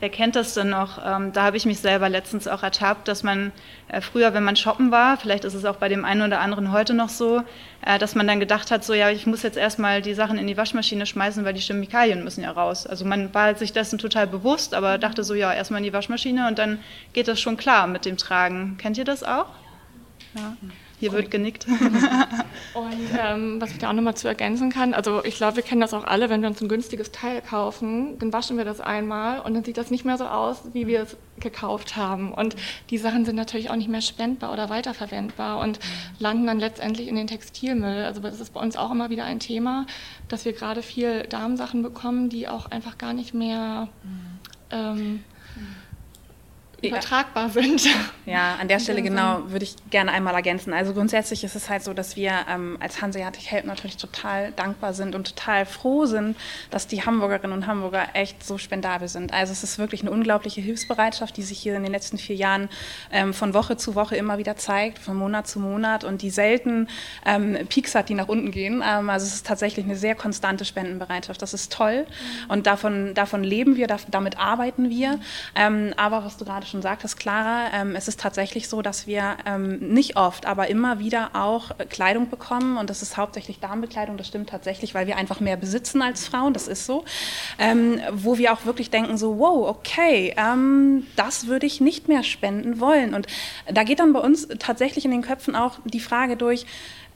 Wer 0.01 0.09
kennt 0.09 0.35
das 0.35 0.55
denn 0.55 0.71
noch? 0.71 0.99
Ähm, 1.05 1.33
da 1.35 1.45
habe 1.45 1.59
ich 1.59 1.67
mich 1.67 1.79
selber 1.79 2.09
letztens 2.09 2.49
auch 2.49 2.63
ertappt, 2.63 3.07
dass 3.07 3.23
man 3.23 3.53
äh, 3.89 4.01
früher, 4.01 4.33
wenn 4.33 4.43
man 4.43 4.57
shoppen 4.57 4.91
war, 4.91 5.19
vielleicht 5.19 5.45
ist 5.45 5.53
es 5.53 5.67
auch 5.67 5.77
bei 5.77 5.91
dem 5.91 6.07
einen 6.07 6.23
oder 6.23 6.41
anderen 6.41 6.73
heute 6.73 6.95
noch 6.95 7.11
so, 7.11 7.43
äh, 7.85 7.99
dass 7.99 8.15
man 8.15 8.27
dann 8.27 8.41
gedacht 8.41 8.71
hat, 8.71 8.83
so 8.83 8.95
ja, 8.95 9.11
ich 9.11 9.27
muss 9.27 9.43
jetzt 9.43 9.59
erstmal 9.59 10.01
die 10.01 10.15
Sachen 10.15 10.39
in 10.39 10.47
die 10.47 10.57
Waschmaschine 10.57 11.05
schmeißen, 11.05 11.45
weil 11.45 11.53
die 11.53 11.61
Chemikalien 11.61 12.25
müssen 12.25 12.43
ja 12.43 12.51
raus. 12.51 12.87
Also 12.87 13.05
man 13.05 13.33
war 13.35 13.55
sich 13.55 13.75
dessen 13.75 13.99
total 13.99 14.27
bewusst, 14.27 14.73
aber 14.73 14.97
dachte 14.97 15.23
so, 15.23 15.35
ja, 15.35 15.53
erstmal 15.53 15.79
in 15.79 15.85
die 15.85 15.93
Waschmaschine 15.93 16.49
und 16.49 16.59
dann 16.59 16.79
geht 17.13 17.29
das 17.29 17.39
schon 17.39 17.59
klar 17.59 17.87
mit 17.87 18.07
dem 18.07 18.17
Tragen. 18.17 18.79
Kennt 18.79 18.97
ihr 18.97 19.05
das 19.05 19.23
auch? 19.23 19.47
Ja. 20.35 20.57
Hier 21.01 21.13
wird 21.13 21.31
genickt. 21.31 21.67
Und 22.75 23.09
ähm, 23.19 23.61
was 23.61 23.73
ich 23.73 23.79
da 23.79 23.89
auch 23.89 23.95
nochmal 23.95 24.15
zu 24.15 24.29
ergänzen 24.29 24.71
kann, 24.71 24.93
also 24.93 25.25
ich 25.25 25.37
glaube, 25.37 25.57
wir 25.57 25.63
kennen 25.63 25.81
das 25.81 25.95
auch 25.95 26.05
alle, 26.05 26.29
wenn 26.29 26.43
wir 26.43 26.49
uns 26.49 26.61
ein 26.61 26.69
günstiges 26.69 27.11
Teil 27.11 27.41
kaufen, 27.41 28.19
dann 28.19 28.33
waschen 28.35 28.59
wir 28.59 28.67
das 28.67 28.81
einmal 28.81 29.41
und 29.41 29.55
dann 29.55 29.65
sieht 29.65 29.79
das 29.79 29.91
nicht 29.91 30.05
mehr 30.05 30.19
so 30.19 30.27
aus, 30.27 30.59
wie 30.75 30.87
wir 30.87 31.03
es 31.03 31.17
gekauft 31.41 31.97
haben. 31.97 32.35
Und 32.35 32.55
die 32.91 32.99
Sachen 32.99 33.25
sind 33.25 33.37
natürlich 33.37 33.71
auch 33.71 33.77
nicht 33.77 33.89
mehr 33.89 34.03
spendbar 34.03 34.53
oder 34.53 34.69
weiterverwendbar 34.69 35.59
und 35.61 35.81
landen 36.19 36.47
dann 36.47 36.61
letztendlich 36.61 37.09
in 37.09 37.17
den 37.17 37.27
Textilmüll. 37.27 38.05
Also 38.05 38.21
das 38.21 38.39
ist 38.39 38.53
bei 38.53 38.61
uns 38.61 38.77
auch 38.77 38.91
immer 38.91 39.09
wieder 39.09 39.25
ein 39.25 39.41
Thema, 39.41 39.87
dass 40.29 40.45
wir 40.45 40.53
gerade 40.53 40.83
viel 40.83 41.23
Damensachen 41.23 41.83
bekommen, 41.83 42.29
die 42.29 42.47
auch 42.47 42.67
einfach 42.67 42.99
gar 42.99 43.15
nicht 43.15 43.33
mehr 43.33 43.89
ähm, 44.71 45.25
übertragbar 46.83 47.51
sind. 47.51 47.87
Ja, 48.27 48.57
an 48.61 48.69
der 48.69 48.79
Stelle 48.79 49.03
genau 49.03 49.43
würde 49.51 49.65
ich 49.65 49.77
gerne 49.91 50.13
einmal 50.13 50.35
ergänzen. 50.35 50.73
Also 50.73 50.93
grundsätzlich 50.95 51.43
ist 51.45 51.57
es 51.57 51.69
halt 51.69 51.83
so, 51.83 51.95
dass 51.95 52.17
wir 52.17 52.33
ähm, 52.49 52.77
als 52.81 53.03
Hanseatic 53.03 53.51
Help 53.51 53.65
natürlich 53.65 53.97
total 53.97 54.53
dankbar 54.53 54.95
sind 54.95 55.15
und 55.15 55.27
total 55.27 55.67
froh 55.67 56.07
sind, 56.07 56.37
dass 56.71 56.87
die 56.87 57.05
Hamburgerinnen 57.05 57.57
und 57.57 57.67
Hamburger 57.67 58.09
echt 58.15 58.45
so 58.45 58.59
spendabel 58.59 59.09
sind. 59.09 59.33
Also 59.33 59.53
es 59.53 59.65
ist 59.65 59.79
wirklich 59.79 60.03
eine 60.03 60.11
unglaubliche 60.11 60.61
Hilfsbereitschaft, 60.61 61.37
die 61.37 61.43
sich 61.43 61.59
hier 61.59 61.77
in 61.77 61.83
den 61.83 61.93
letzten 61.93 62.19
vier 62.19 62.37
Jahren 62.37 62.69
ähm, 63.11 63.35
von 63.35 63.55
Woche 63.55 63.77
zu 63.77 63.95
Woche 63.95 64.17
immer 64.17 64.39
wieder 64.39 64.57
zeigt, 64.57 64.99
von 64.99 65.17
Monat 65.17 65.49
zu 65.49 65.61
Monat 65.61 66.05
und 66.05 66.23
die 66.23 66.31
selten 66.31 66.89
ähm, 67.27 67.59
Peaks 67.69 67.95
hat, 67.95 68.09
die 68.09 68.15
nach 68.15 68.29
unten 68.29 68.51
gehen. 68.51 68.83
Ähm, 68.87 69.11
also 69.11 69.27
es 69.27 69.35
ist 69.35 69.47
tatsächlich 69.47 69.85
eine 69.85 69.97
sehr 69.97 70.15
konstante 70.15 70.65
Spendenbereitschaft. 70.65 71.43
Das 71.43 71.55
ist 71.55 71.73
toll 71.73 72.07
mhm. 72.07 72.51
und 72.51 72.67
davon, 72.67 73.15
davon 73.15 73.43
leben 73.43 73.77
wir, 73.77 73.87
damit 73.87 74.39
arbeiten 74.39 74.91
wir. 74.91 75.19
Ähm, 75.55 75.93
aber 75.97 76.25
was 76.25 76.37
du 76.37 76.45
gerade 76.45 76.67
schon 76.71 76.83
sagtest, 76.83 77.19
Clara, 77.19 77.69
ähm, 77.75 77.95
es 77.97 78.09
ist 78.09 78.21
tatsächlich 78.21 78.69
so, 78.69 78.83
dass 78.83 79.07
wir 79.07 79.37
ähm, 79.47 79.79
nicht 79.79 80.17
oft, 80.17 80.47
aber 80.47 80.69
immer 80.69 80.99
wieder 80.99 81.31
auch 81.35 81.73
äh, 81.79 81.85
Kleidung 81.85 82.31
bekommen. 82.31 82.77
Und 82.77 82.89
das 82.89 83.03
ist 83.03 83.17
hauptsächlich 83.17 83.61
Damenbekleidung, 83.61 84.17
das 84.17 84.29
stimmt 84.29 84.49
tatsächlich, 84.49 84.95
weil 84.95 85.07
wir 85.07 85.17
einfach 85.17 85.41
mehr 85.41 85.57
besitzen 85.57 86.03
als 86.03 86.27
Frauen, 86.27 86.55
das 86.55 86.69
ist 86.69 86.87
so, 86.87 87.05
ähm, 87.59 88.01
wo 88.13 88.39
wir 88.39 88.53
auch 88.53 88.65
wirklich 88.65 88.91
denken 88.91 89.19
so, 89.19 89.39
wow, 89.39 89.69
okay, 89.69 90.35
ähm, 90.37 91.07
das 91.17 91.47
würde 91.47 91.67
ich 91.67 91.81
nicht 91.81 92.09
mehr 92.09 92.23
spenden 92.23 92.81
wollen. 92.81 93.15
Und 93.15 93.27
da 93.71 93.83
geht 93.83 94.01
dann 94.01 94.13
bei 94.13 94.21
uns 94.21 94.49
tatsächlich 94.59 95.05
in 95.05 95.11
den 95.11 95.23
Köpfen 95.23 95.57
auch 95.57 95.79
die 95.85 96.01
Frage 96.01 96.37
durch, 96.37 96.67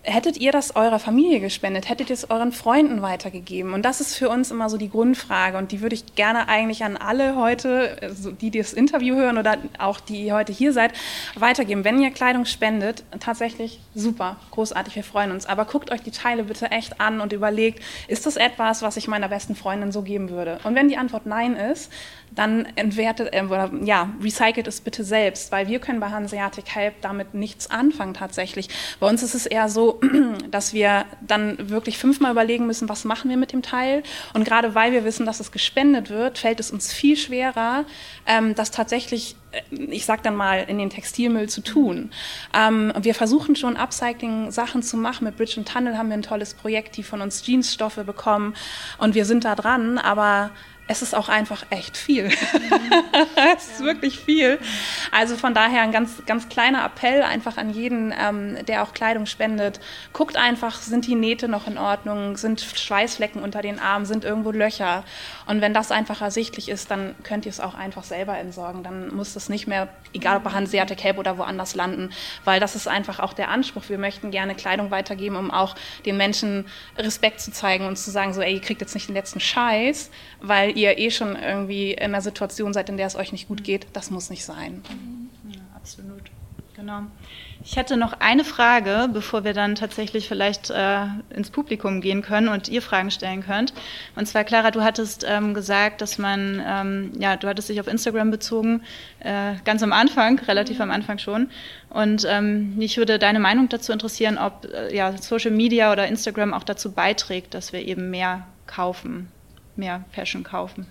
hättet 0.04 0.36
ihr 0.36 0.52
das 0.52 0.76
eurer 0.76 0.98
Familie 0.98 1.40
gespendet? 1.40 1.88
Hättet 1.88 2.10
ihr 2.10 2.14
es 2.14 2.30
euren 2.30 2.52
Freunden 2.52 3.02
weitergegeben? 3.02 3.72
Und 3.72 3.82
das 3.82 4.00
ist 4.00 4.16
für 4.16 4.28
uns 4.28 4.50
immer 4.50 4.68
so 4.68 4.76
die 4.76 4.90
Grundfrage. 4.90 5.56
Und 5.58 5.72
die 5.72 5.80
würde 5.80 5.94
ich 5.94 6.14
gerne 6.14 6.48
eigentlich 6.48 6.84
an 6.84 6.96
alle 6.96 7.36
heute, 7.36 7.96
also 8.00 8.30
die, 8.30 8.50
die 8.50 8.58
das 8.58 8.72
Interview 8.72 9.16
hören 9.16 9.38
oder 9.38 9.56
auch 9.78 10.00
die 10.00 10.32
heute 10.32 10.52
hier 10.52 10.72
seid, 10.72 10.92
weitergeben. 11.34 11.84
Wenn 11.84 12.00
ihr 12.00 12.10
Kleidung 12.10 12.44
spendet, 12.44 13.02
tatsächlich 13.18 13.80
super, 13.94 14.36
großartig, 14.50 14.94
wir 14.94 15.04
freuen 15.04 15.30
uns. 15.30 15.46
Aber 15.46 15.64
guckt 15.64 15.90
euch 15.90 16.02
die 16.02 16.10
Teile 16.10 16.44
bitte 16.44 16.70
echt 16.70 17.00
an 17.00 17.20
und 17.20 17.32
überlegt, 17.32 17.82
ist 18.06 18.26
das 18.26 18.36
etwas, 18.36 18.82
was 18.82 18.96
ich 18.96 19.08
meiner 19.08 19.28
besten 19.28 19.56
Freundin 19.56 19.90
so 19.90 20.02
geben 20.02 20.28
würde? 20.28 20.58
Und 20.64 20.74
wenn 20.74 20.88
die 20.88 20.98
Antwort 20.98 21.26
nein 21.26 21.56
ist, 21.56 21.90
dann 22.34 22.66
entwertet, 22.76 23.28
äh, 23.32 23.42
oder, 23.42 23.70
ja, 23.82 24.10
recycelt 24.22 24.66
es 24.66 24.80
bitte 24.80 25.04
selbst, 25.04 25.52
weil 25.52 25.68
wir 25.68 25.78
können 25.78 26.00
bei 26.00 26.10
Hanseatic 26.10 26.74
Help 26.74 26.94
damit 27.00 27.34
nichts 27.34 27.70
anfangen 27.70 28.14
tatsächlich. 28.14 28.68
Bei 29.00 29.08
uns 29.08 29.22
ist 29.22 29.34
es 29.34 29.46
eher 29.46 29.68
so, 29.68 30.00
dass 30.50 30.72
wir 30.72 31.04
dann 31.20 31.70
wirklich 31.70 31.98
fünfmal 31.98 32.32
überlegen 32.32 32.66
müssen, 32.66 32.88
was 32.88 33.04
machen 33.04 33.30
wir 33.30 33.36
mit 33.36 33.52
dem 33.52 33.62
Teil. 33.62 34.02
Und 34.32 34.44
gerade 34.44 34.74
weil 34.74 34.92
wir 34.92 35.04
wissen, 35.04 35.26
dass 35.26 35.40
es 35.40 35.52
gespendet 35.52 36.10
wird, 36.10 36.38
fällt 36.38 36.60
es 36.60 36.70
uns 36.70 36.92
viel 36.92 37.16
schwerer, 37.16 37.84
ähm, 38.26 38.54
das 38.54 38.70
tatsächlich 38.70 39.36
ich 39.70 40.04
sag 40.04 40.22
dann 40.22 40.36
mal, 40.36 40.64
in 40.68 40.78
den 40.78 40.90
Textilmüll 40.90 41.48
zu 41.48 41.62
tun. 41.62 42.10
Ähm, 42.54 42.92
wir 42.98 43.14
versuchen 43.14 43.56
schon 43.56 43.76
Upcycling-Sachen 43.76 44.82
zu 44.82 44.96
machen. 44.96 45.24
Mit 45.24 45.36
Bridge 45.36 45.54
and 45.58 45.68
Tunnel 45.68 45.96
haben 45.98 46.08
wir 46.08 46.16
ein 46.16 46.22
tolles 46.22 46.54
Projekt, 46.54 46.96
die 46.96 47.02
von 47.02 47.20
uns 47.20 47.46
Jeansstoffe 47.46 48.00
bekommen 48.04 48.54
und 48.98 49.14
wir 49.14 49.24
sind 49.24 49.44
da 49.44 49.54
dran, 49.54 49.98
aber 49.98 50.50
es 50.86 51.00
ist 51.00 51.14
auch 51.14 51.28
einfach 51.28 51.64
echt 51.70 51.96
viel. 51.96 52.26
es 53.56 53.68
ist 53.68 53.84
wirklich 53.84 54.18
viel. 54.18 54.58
Also 55.10 55.36
von 55.36 55.54
daher 55.54 55.80
ein 55.80 55.92
ganz, 55.92 56.24
ganz 56.26 56.48
kleiner 56.48 56.84
Appell 56.84 57.22
einfach 57.22 57.56
an 57.56 57.70
jeden, 57.70 58.12
ähm, 58.18 58.58
der 58.66 58.82
auch 58.82 58.92
Kleidung 58.92 59.24
spendet. 59.24 59.80
Guckt 60.12 60.36
einfach, 60.36 60.76
sind 60.76 61.06
die 61.06 61.14
Nähte 61.14 61.48
noch 61.48 61.66
in 61.66 61.78
Ordnung? 61.78 62.36
Sind 62.36 62.60
Schweißflecken 62.60 63.42
unter 63.42 63.62
den 63.62 63.78
Armen? 63.78 64.04
Sind 64.04 64.24
irgendwo 64.24 64.50
Löcher? 64.50 65.04
Und 65.46 65.62
wenn 65.62 65.72
das 65.72 65.90
einfach 65.90 66.20
ersichtlich 66.20 66.68
ist, 66.68 66.90
dann 66.90 67.14
könnt 67.22 67.46
ihr 67.46 67.50
es 67.50 67.60
auch 67.60 67.74
einfach 67.74 68.04
selber 68.04 68.36
entsorgen. 68.36 68.82
Dann 68.82 69.14
muss 69.14 69.32
das 69.32 69.43
nicht 69.48 69.66
mehr, 69.66 69.88
egal 70.12 70.38
ob 70.38 70.44
bei 70.44 70.50
Hanseatic 70.50 71.02
Help 71.02 71.18
oder 71.18 71.38
woanders 71.38 71.74
landen, 71.74 72.10
weil 72.44 72.60
das 72.60 72.74
ist 72.74 72.88
einfach 72.88 73.18
auch 73.20 73.32
der 73.32 73.48
Anspruch. 73.48 73.88
Wir 73.88 73.98
möchten 73.98 74.30
gerne 74.30 74.54
Kleidung 74.54 74.90
weitergeben, 74.90 75.36
um 75.36 75.50
auch 75.50 75.74
den 76.04 76.16
Menschen 76.16 76.66
Respekt 76.98 77.40
zu 77.40 77.52
zeigen 77.52 77.86
und 77.86 77.96
zu 77.96 78.10
sagen, 78.10 78.34
so, 78.34 78.40
ey, 78.40 78.54
ihr 78.54 78.60
kriegt 78.60 78.80
jetzt 78.80 78.94
nicht 78.94 79.08
den 79.08 79.14
letzten 79.14 79.40
Scheiß, 79.40 80.10
weil 80.40 80.76
ihr 80.76 80.98
eh 80.98 81.10
schon 81.10 81.36
irgendwie 81.36 81.92
in 81.92 82.02
einer 82.02 82.20
Situation 82.20 82.72
seid, 82.72 82.88
in 82.88 82.96
der 82.96 83.06
es 83.06 83.16
euch 83.16 83.32
nicht 83.32 83.48
gut 83.48 83.64
geht. 83.64 83.86
Das 83.92 84.10
muss 84.10 84.30
nicht 84.30 84.44
sein. 84.44 84.82
Ja, 85.48 85.60
absolut. 85.74 86.30
Genau. 86.76 87.02
Ich 87.62 87.76
hätte 87.76 87.96
noch 87.96 88.14
eine 88.18 88.44
Frage, 88.44 89.08
bevor 89.12 89.44
wir 89.44 89.54
dann 89.54 89.76
tatsächlich 89.76 90.26
vielleicht 90.26 90.70
äh, 90.70 91.06
ins 91.30 91.50
Publikum 91.50 92.00
gehen 92.00 92.20
können 92.20 92.48
und 92.48 92.68
ihr 92.68 92.82
Fragen 92.82 93.12
stellen 93.12 93.44
könnt. 93.44 93.72
Und 94.16 94.26
zwar, 94.26 94.42
Clara, 94.42 94.72
du 94.72 94.82
hattest 94.82 95.24
ähm, 95.28 95.54
gesagt, 95.54 96.00
dass 96.00 96.18
man, 96.18 96.60
ähm, 96.66 97.12
ja, 97.18 97.36
du 97.36 97.46
hattest 97.46 97.68
dich 97.68 97.80
auf 97.80 97.86
Instagram 97.86 98.32
bezogen, 98.32 98.82
äh, 99.20 99.54
ganz 99.64 99.82
am 99.84 99.92
Anfang, 99.92 100.40
relativ 100.40 100.80
am 100.80 100.90
Anfang 100.90 101.18
schon. 101.18 101.48
Und 101.90 102.26
ähm, 102.28 102.76
mich 102.76 102.96
würde 102.96 103.20
deine 103.20 103.38
Meinung 103.38 103.68
dazu 103.68 103.92
interessieren, 103.92 104.36
ob 104.36 104.66
äh, 104.72 104.94
ja, 104.94 105.16
Social 105.16 105.52
Media 105.52 105.92
oder 105.92 106.08
Instagram 106.08 106.52
auch 106.52 106.64
dazu 106.64 106.90
beiträgt, 106.90 107.54
dass 107.54 107.72
wir 107.72 107.86
eben 107.86 108.10
mehr 108.10 108.46
kaufen 108.66 109.28
mehr 109.76 110.04
Fashion 110.12 110.42
kaufen? 110.42 110.86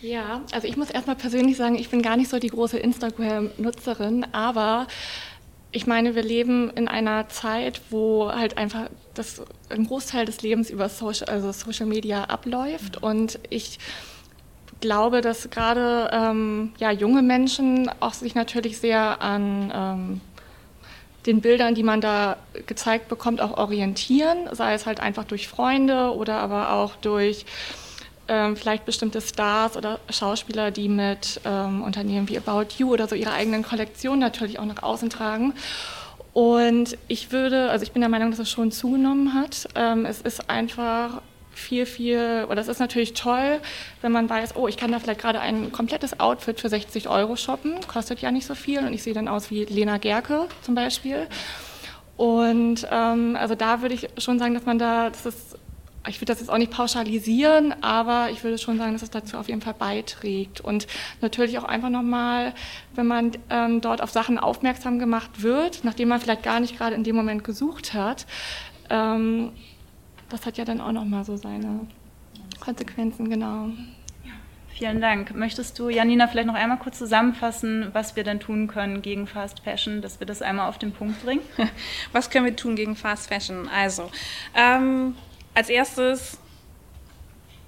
Ja, 0.00 0.42
also 0.52 0.68
ich 0.68 0.76
muss 0.76 0.90
erstmal 0.90 1.16
persönlich 1.16 1.56
sagen, 1.56 1.74
ich 1.74 1.88
bin 1.88 2.02
gar 2.02 2.16
nicht 2.16 2.30
so 2.30 2.38
die 2.38 2.48
große 2.48 2.78
Instagram-Nutzerin, 2.78 4.26
aber 4.32 4.86
ich 5.72 5.86
meine, 5.86 6.14
wir 6.14 6.22
leben 6.22 6.70
in 6.70 6.88
einer 6.88 7.28
Zeit, 7.28 7.82
wo 7.90 8.30
halt 8.32 8.56
einfach 8.56 8.88
das, 9.14 9.42
ein 9.68 9.86
Großteil 9.86 10.24
des 10.24 10.40
Lebens 10.42 10.70
über 10.70 10.88
Social, 10.88 11.28
also 11.28 11.52
Social 11.52 11.86
Media 11.86 12.24
abläuft. 12.24 13.02
Und 13.02 13.38
ich 13.50 13.78
glaube, 14.80 15.20
dass 15.20 15.50
gerade 15.50 16.10
ähm, 16.12 16.72
ja, 16.78 16.90
junge 16.90 17.22
Menschen 17.22 17.90
auch 18.00 18.14
sich 18.14 18.34
natürlich 18.34 18.78
sehr 18.78 19.20
an 19.20 19.72
ähm, 19.74 20.20
den 21.26 21.40
Bildern, 21.40 21.74
die 21.74 21.82
man 21.82 22.00
da 22.00 22.36
gezeigt 22.66 23.08
bekommt, 23.08 23.40
auch 23.40 23.58
orientieren, 23.58 24.48
sei 24.52 24.72
es 24.72 24.86
halt 24.86 25.00
einfach 25.00 25.24
durch 25.24 25.48
Freunde 25.48 26.14
oder 26.14 26.38
aber 26.38 26.72
auch 26.72 26.96
durch 26.96 27.44
ähm, 28.28 28.56
vielleicht 28.56 28.84
bestimmte 28.84 29.20
Stars 29.20 29.76
oder 29.76 30.00
Schauspieler, 30.10 30.70
die 30.70 30.88
mit 30.88 31.40
ähm, 31.44 31.82
Unternehmen 31.82 32.28
wie 32.28 32.38
About 32.38 32.74
You 32.76 32.92
oder 32.92 33.08
so 33.08 33.14
ihre 33.14 33.32
eigenen 33.32 33.62
Kollektionen 33.62 34.20
natürlich 34.20 34.58
auch 34.58 34.64
nach 34.64 34.82
außen 34.82 35.10
tragen. 35.10 35.54
Und 36.32 36.96
ich 37.08 37.32
würde, 37.32 37.70
also 37.70 37.82
ich 37.82 37.92
bin 37.92 38.00
der 38.00 38.08
Meinung, 38.08 38.30
dass 38.30 38.38
es 38.38 38.50
schon 38.50 38.70
zugenommen 38.70 39.34
hat. 39.34 39.68
Ähm, 39.74 40.06
es 40.06 40.20
ist 40.20 40.48
einfach 40.48 41.20
viel, 41.50 41.86
viel, 41.86 42.46
oder 42.48 42.60
es 42.60 42.68
ist 42.68 42.78
natürlich 42.78 43.14
toll, 43.14 43.60
wenn 44.00 44.12
man 44.12 44.30
weiß, 44.30 44.56
oh, 44.56 44.68
ich 44.68 44.76
kann 44.76 44.92
da 44.92 45.00
vielleicht 45.00 45.20
gerade 45.20 45.40
ein 45.40 45.72
komplettes 45.72 46.20
Outfit 46.20 46.60
für 46.60 46.68
60 46.68 47.08
Euro 47.08 47.34
shoppen, 47.36 47.74
kostet 47.88 48.20
ja 48.20 48.30
nicht 48.30 48.46
so 48.46 48.54
viel 48.54 48.78
und 48.78 48.92
ich 48.92 49.02
sehe 49.02 49.14
dann 49.14 49.26
aus 49.26 49.50
wie 49.50 49.64
Lena 49.64 49.98
Gerke 49.98 50.46
zum 50.62 50.74
Beispiel. 50.74 51.26
Und 52.16 52.86
ähm, 52.90 53.36
also 53.36 53.54
da 53.54 53.82
würde 53.82 53.94
ich 53.94 54.08
schon 54.18 54.38
sagen, 54.38 54.54
dass 54.54 54.66
man 54.66 54.78
da, 54.78 55.10
dass 55.10 55.26
es 55.26 55.56
ich 56.06 56.20
würde 56.20 56.32
das 56.32 56.40
jetzt 56.40 56.48
auch 56.48 56.58
nicht 56.58 56.70
pauschalisieren, 56.70 57.74
aber 57.82 58.30
ich 58.30 58.44
würde 58.44 58.58
schon 58.58 58.78
sagen, 58.78 58.92
dass 58.92 59.02
es 59.02 59.10
dazu 59.10 59.36
auf 59.36 59.48
jeden 59.48 59.60
Fall 59.60 59.74
beiträgt. 59.74 60.60
Und 60.60 60.86
natürlich 61.20 61.58
auch 61.58 61.64
einfach 61.64 61.90
nochmal, 61.90 62.54
wenn 62.94 63.06
man 63.06 63.32
ähm, 63.50 63.80
dort 63.80 64.02
auf 64.02 64.10
Sachen 64.10 64.38
aufmerksam 64.38 64.98
gemacht 64.98 65.42
wird, 65.42 65.84
nachdem 65.84 66.08
man 66.08 66.20
vielleicht 66.20 66.42
gar 66.42 66.60
nicht 66.60 66.76
gerade 66.76 66.94
in 66.94 67.04
dem 67.04 67.16
Moment 67.16 67.44
gesucht 67.44 67.94
hat, 67.94 68.26
ähm, 68.90 69.52
das 70.28 70.46
hat 70.46 70.58
ja 70.58 70.64
dann 70.64 70.80
auch 70.80 70.92
nochmal 70.92 71.24
so 71.24 71.36
seine 71.36 71.80
Konsequenzen, 72.60 73.28
genau. 73.30 73.70
Vielen 74.78 75.00
Dank. 75.00 75.34
Möchtest 75.34 75.76
du, 75.80 75.88
Janina, 75.88 76.28
vielleicht 76.28 76.46
noch 76.46 76.54
einmal 76.54 76.78
kurz 76.78 76.98
zusammenfassen, 76.98 77.88
was 77.94 78.14
wir 78.14 78.22
denn 78.22 78.38
tun 78.38 78.68
können 78.68 79.02
gegen 79.02 79.26
Fast 79.26 79.58
Fashion, 79.60 80.02
dass 80.02 80.20
wir 80.20 80.26
das 80.26 80.40
einmal 80.40 80.68
auf 80.68 80.78
den 80.78 80.92
Punkt 80.92 81.24
bringen? 81.24 81.42
Was 82.12 82.30
können 82.30 82.44
wir 82.44 82.54
tun 82.54 82.76
gegen 82.76 82.94
Fast 82.94 83.26
Fashion? 83.28 83.68
Also, 83.68 84.08
ähm, 84.54 85.16
als 85.58 85.68
erstes 85.70 86.38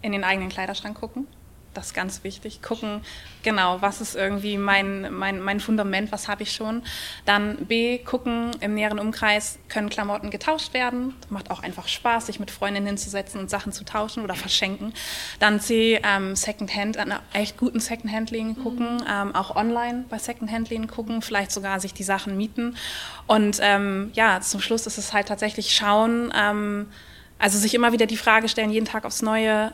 in 0.01 0.13
den 0.13 0.23
eigenen 0.23 0.49
Kleiderschrank 0.49 0.97
gucken. 0.99 1.27
Das 1.75 1.87
ist 1.87 1.95
ganz 1.95 2.23
wichtig. 2.23 2.63
Gucken, 2.63 3.03
genau, 3.43 3.83
was 3.83 4.01
ist 4.01 4.15
irgendwie 4.15 4.59
mein, 4.59 5.13
mein, 5.13 5.41
mein 5.41 5.59
Fundament, 5.59 6.13
was 6.13 6.29
habe 6.29 6.45
ich 6.45 6.53
schon. 6.53 6.83
Dann 7.25 7.67
B, 7.67 7.99
gucken 7.99 8.53
im 8.61 8.75
näheren 8.75 9.01
Umkreis, 9.01 9.59
können 9.69 9.89
Klamotten 9.89 10.31
getauscht 10.31 10.73
werden. 10.73 11.15
Das 11.21 11.31
macht 11.31 11.51
auch 11.51 11.65
einfach 11.65 11.89
Spaß, 11.89 12.27
sich 12.27 12.39
mit 12.39 12.53
Freundinnen 12.53 12.87
hinzusetzen 12.87 13.41
und 13.41 13.51
Sachen 13.51 13.73
zu 13.73 13.85
tauschen 13.85 14.23
oder 14.23 14.35
verschenken. 14.37 14.93
Dann 15.41 15.59
C, 15.61 16.01
ähm, 16.05 16.37
Secondhand, 16.37 16.97
an 16.97 17.15
echt 17.33 17.57
guten 17.57 17.81
Secondhand-Läden 17.81 18.63
gucken, 18.63 18.99
mhm. 18.99 19.07
ähm, 19.09 19.35
auch 19.35 19.57
online 19.57 20.05
bei 20.09 20.19
Secondhand-Läden 20.19 20.87
gucken, 20.87 21.23
vielleicht 21.23 21.51
sogar 21.51 21.81
sich 21.81 21.93
die 21.93 22.05
Sachen 22.05 22.37
mieten. 22.37 22.77
Und 23.27 23.59
ähm, 23.61 24.11
ja, 24.15 24.41
zum 24.41 24.61
Schluss 24.61 24.87
ist 24.87 24.99
es 24.99 25.13
halt 25.13 25.27
tatsächlich 25.27 25.75
schauen, 25.75 26.33
ähm, 26.37 26.87
also 27.41 27.59
sich 27.59 27.75
immer 27.75 27.93
wieder 27.93 28.07
die 28.07 28.19
Frage 28.19 28.49
stellen, 28.49 28.71
jeden 28.71 28.87
Tag 28.87 29.05
aufs 29.05 29.23
Neue, 29.23 29.73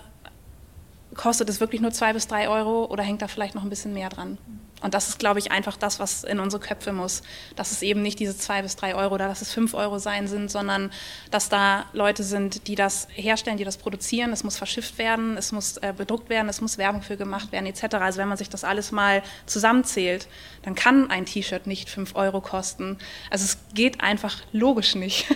kostet 1.15 1.49
es 1.49 1.61
wirklich 1.61 1.81
nur 1.81 1.91
zwei 1.91 2.13
bis 2.13 2.29
drei 2.29 2.49
Euro 2.49 2.87
oder 2.87 3.03
hängt 3.03 3.21
da 3.21 3.29
vielleicht 3.29 3.55
noch 3.55 3.63
ein 3.63 3.71
bisschen 3.71 3.93
mehr 3.93 4.09
dran? 4.09 4.39
Und 4.87 4.95
das 4.95 5.09
ist, 5.09 5.19
glaube 5.19 5.41
ich, 5.41 5.51
einfach 5.51 5.77
das, 5.77 5.99
was 5.99 6.23
in 6.23 6.39
unsere 6.39 6.63
Köpfe 6.63 6.93
muss. 6.93 7.23
Dass 7.57 7.73
es 7.73 7.83
eben 7.83 8.03
nicht 8.03 8.21
diese 8.21 8.39
zwei 8.39 8.63
bis 8.63 8.77
drei 8.77 8.95
Euro 8.95 9.17
oder 9.17 9.27
dass 9.27 9.43
es 9.43 9.53
fünf 9.53 9.75
Euro 9.75 9.99
sein 9.99 10.29
sind, 10.29 10.49
sondern 10.49 10.93
dass 11.33 11.49
da 11.49 11.87
Leute 11.93 12.23
sind, 12.23 12.69
die 12.69 12.77
das 12.77 13.09
herstellen, 13.11 13.57
die 13.57 13.65
das 13.65 13.79
produzieren. 13.79 14.33
Es 14.33 14.45
muss 14.45 14.57
verschifft 14.57 14.97
werden, 14.99 15.37
es 15.37 15.51
muss 15.51 15.79
äh, 15.79 15.93
bedruckt 15.97 16.29
werden, 16.29 16.49
es 16.49 16.61
muss 16.61 16.79
Werbung 16.79 17.03
für 17.03 17.17
gemacht 17.17 17.51
werden, 17.51 17.67
etc. 17.67 17.97
Also 17.97 18.21
wenn 18.21 18.29
man 18.29 18.39
sich 18.39 18.49
das 18.49 18.63
alles 18.63 18.93
mal 18.93 19.25
zusammenzählt, 19.47 20.29
dann 20.63 20.77
kann 20.77 21.11
ein 21.11 21.27
T-Shirt 21.27 21.67
nicht 21.67 21.91
fünf 21.91 22.15
Euro 22.15 22.41
kosten. 22.41 22.97
Also 23.29 23.45
es 23.45 23.59
geht 23.75 24.03
einfach 24.03 24.37
logisch 24.53 24.95
nicht. 24.95 25.27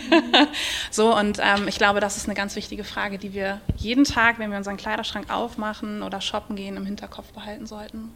so, 0.92 1.12
und 1.16 1.40
ähm, 1.42 1.66
ich 1.66 1.76
glaube, 1.76 1.98
das 1.98 2.16
ist 2.16 2.26
eine 2.26 2.36
ganz 2.36 2.54
wichtige 2.54 2.84
Frage, 2.84 3.18
die 3.18 3.34
wir 3.34 3.60
jeden 3.74 4.04
Tag, 4.04 4.38
wenn 4.38 4.52
wir 4.52 4.58
unseren 4.58 4.76
Kleiderschrank 4.76 5.28
aufmachen 5.28 6.04
oder 6.04 6.20
shoppen 6.20 6.54
gehen, 6.54 6.76
im 6.76 6.86
Hinterkopf 6.86 7.32
behalten 7.32 7.66
sollten. 7.66 8.12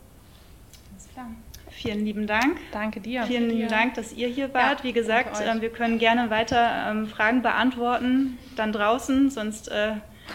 Klar. 1.14 1.27
Vielen 1.70 2.05
lieben 2.05 2.27
Dank. 2.27 2.59
Danke 2.72 3.00
dir. 3.00 3.22
Vielen 3.24 3.48
lieben 3.48 3.68
Dank, 3.68 3.94
dass 3.94 4.12
ihr 4.12 4.27
hier 4.27 4.53
wart. 4.53 4.81
Ja, 4.81 4.85
Wie 4.85 4.92
gesagt, 4.92 5.40
äh, 5.40 5.61
wir 5.61 5.70
können 5.70 5.98
gerne 6.00 6.29
weiter 6.29 6.90
ähm, 6.90 7.07
Fragen 7.07 7.40
beantworten, 7.40 8.37
dann 8.57 8.72
draußen, 8.72 9.31
sonst 9.31 9.68
äh, 9.68 9.92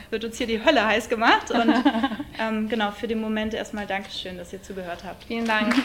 wird 0.09 0.23
uns 0.23 0.37
hier 0.37 0.47
die 0.47 0.63
Hölle 0.63 0.85
heiß 0.85 1.09
gemacht. 1.09 1.51
Und 1.51 1.73
ähm, 2.39 2.69
genau, 2.69 2.91
für 2.91 3.09
den 3.09 3.19
Moment 3.19 3.53
erstmal 3.53 3.87
Dankeschön, 3.87 4.37
dass 4.37 4.53
ihr 4.53 4.63
zugehört 4.63 5.03
habt. 5.05 5.25
Vielen 5.25 5.45
Dank. 5.45 5.75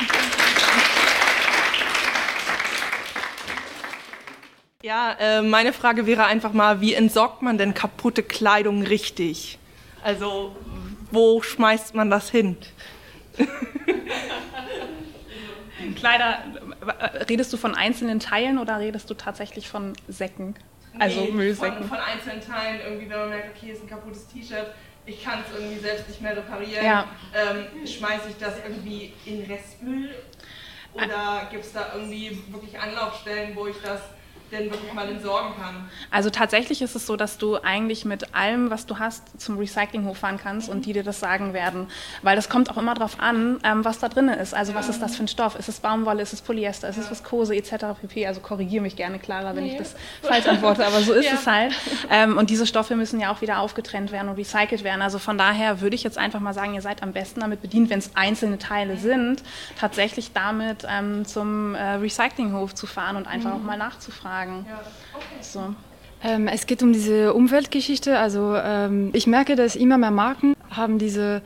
Ja, 4.82 5.16
äh, 5.18 5.40
meine 5.40 5.72
Frage 5.72 6.06
wäre 6.06 6.26
einfach 6.26 6.52
mal, 6.52 6.82
wie 6.82 6.92
entsorgt 6.92 7.40
man 7.40 7.56
denn 7.56 7.72
kaputte 7.72 8.22
Kleidung 8.22 8.82
richtig? 8.82 9.58
Also, 10.02 10.54
wo 11.10 11.40
schmeißt 11.40 11.94
man 11.94 12.10
das 12.10 12.28
hin? 12.28 12.58
Kleider, 15.94 16.38
redest 17.28 17.52
du 17.52 17.56
von 17.56 17.74
einzelnen 17.74 18.20
Teilen 18.20 18.58
oder 18.58 18.78
redest 18.78 19.10
du 19.10 19.14
tatsächlich 19.14 19.68
von 19.68 19.92
Säcken? 20.08 20.54
Also 20.98 21.22
nee, 21.22 21.30
Müllsäcken? 21.32 21.78
Von, 21.78 21.88
von, 21.88 21.98
einzelnen 21.98 22.40
Teilen, 22.40 22.80
irgendwie, 22.80 23.10
wenn 23.10 23.18
man 23.18 23.28
merkt, 23.30 23.56
okay, 23.56 23.72
ist 23.72 23.82
ein 23.82 23.88
kaputtes 23.88 24.28
T-Shirt, 24.28 24.68
ich 25.06 25.22
kann 25.22 25.40
es 25.40 25.58
irgendwie 25.58 25.78
selbst 25.78 26.08
nicht 26.08 26.20
mehr 26.20 26.36
reparieren, 26.36 26.84
ja. 26.84 27.06
ähm, 27.34 27.86
schmeiße 27.86 28.30
ich 28.30 28.36
das 28.38 28.54
irgendwie 28.66 29.12
in 29.26 29.42
Restmüll? 29.42 30.14
Oder 30.94 31.48
gibt 31.50 31.64
es 31.64 31.72
da 31.72 31.92
irgendwie 31.94 32.40
wirklich 32.48 32.78
Anlaufstellen, 32.78 33.56
wo 33.56 33.66
ich 33.66 33.76
das 33.82 34.00
denn 34.52 34.70
wirklich 34.70 34.92
mal 34.92 35.08
entsorgen 35.08 35.54
kann. 35.60 35.88
Also 36.10 36.30
tatsächlich 36.30 36.82
ist 36.82 36.94
es 36.94 37.06
so, 37.06 37.16
dass 37.16 37.38
du 37.38 37.56
eigentlich 37.56 38.04
mit 38.04 38.34
allem, 38.34 38.70
was 38.70 38.86
du 38.86 38.98
hast, 38.98 39.40
zum 39.40 39.58
Recyclinghof 39.58 40.18
fahren 40.18 40.38
kannst 40.42 40.68
mhm. 40.68 40.74
und 40.74 40.86
die 40.86 40.92
dir 40.92 41.02
das 41.02 41.20
sagen 41.20 41.52
werden. 41.52 41.88
Weil 42.22 42.36
das 42.36 42.48
kommt 42.48 42.70
auch 42.70 42.76
immer 42.76 42.94
darauf 42.94 43.20
an, 43.20 43.58
ähm, 43.64 43.84
was 43.84 43.98
da 43.98 44.08
drin 44.08 44.28
ist. 44.28 44.54
Also 44.54 44.72
ja. 44.72 44.78
was 44.78 44.88
ist 44.88 45.00
das 45.00 45.16
für 45.16 45.24
ein 45.24 45.28
Stoff? 45.28 45.56
Ist 45.58 45.68
es 45.68 45.80
Baumwolle, 45.80 46.22
ist 46.22 46.32
es 46.32 46.42
Polyester, 46.42 46.88
ist 46.88 46.96
ja. 46.96 47.02
es 47.02 47.10
Viskose 47.10 47.54
etc. 47.56 47.98
pp. 48.00 48.26
Also 48.26 48.40
korrigiere 48.40 48.82
mich 48.82 48.96
gerne, 48.96 49.18
Clara, 49.18 49.54
wenn 49.56 49.64
nee. 49.64 49.72
ich 49.72 49.78
das 49.78 49.94
falsch 50.22 50.46
antworte, 50.46 50.86
aber 50.86 51.00
so 51.00 51.12
ist 51.12 51.26
ja. 51.26 51.34
es 51.34 51.46
halt. 51.46 51.74
Ähm, 52.10 52.36
und 52.36 52.50
diese 52.50 52.66
Stoffe 52.66 52.96
müssen 52.96 53.20
ja 53.20 53.32
auch 53.32 53.40
wieder 53.40 53.58
aufgetrennt 53.58 54.12
werden 54.12 54.28
und 54.28 54.36
recycelt 54.36 54.84
werden. 54.84 55.02
Also 55.02 55.18
von 55.18 55.38
daher 55.38 55.80
würde 55.80 55.96
ich 55.96 56.02
jetzt 56.02 56.18
einfach 56.18 56.40
mal 56.40 56.54
sagen, 56.54 56.74
ihr 56.74 56.82
seid 56.82 57.02
am 57.02 57.12
besten 57.12 57.40
damit 57.40 57.62
bedient, 57.62 57.90
wenn 57.90 57.98
es 57.98 58.14
einzelne 58.14 58.58
Teile 58.58 58.96
sind, 58.96 59.42
tatsächlich 59.78 60.32
damit 60.32 60.86
ähm, 60.88 61.24
zum 61.24 61.74
äh, 61.74 61.94
Recyclinghof 61.94 62.74
zu 62.74 62.86
fahren 62.86 63.16
und 63.16 63.26
einfach 63.26 63.50
mhm. 63.50 63.56
auch 63.56 63.62
mal 63.62 63.78
nachzufragen 63.78 64.33
sagen. 64.34 64.66
Ja. 64.68 64.80
Okay. 65.14 65.40
So. 65.40 65.74
Ähm, 66.22 66.48
es 66.48 66.66
geht 66.66 66.82
um 66.82 66.92
diese 66.92 67.34
Umweltgeschichte. 67.34 68.18
Also 68.18 68.54
ähm, 68.56 69.10
ich 69.12 69.26
merke, 69.26 69.56
dass 69.56 69.76
immer 69.76 69.98
mehr 69.98 70.10
Marken 70.10 70.56
haben 70.70 70.98
diese 70.98 71.42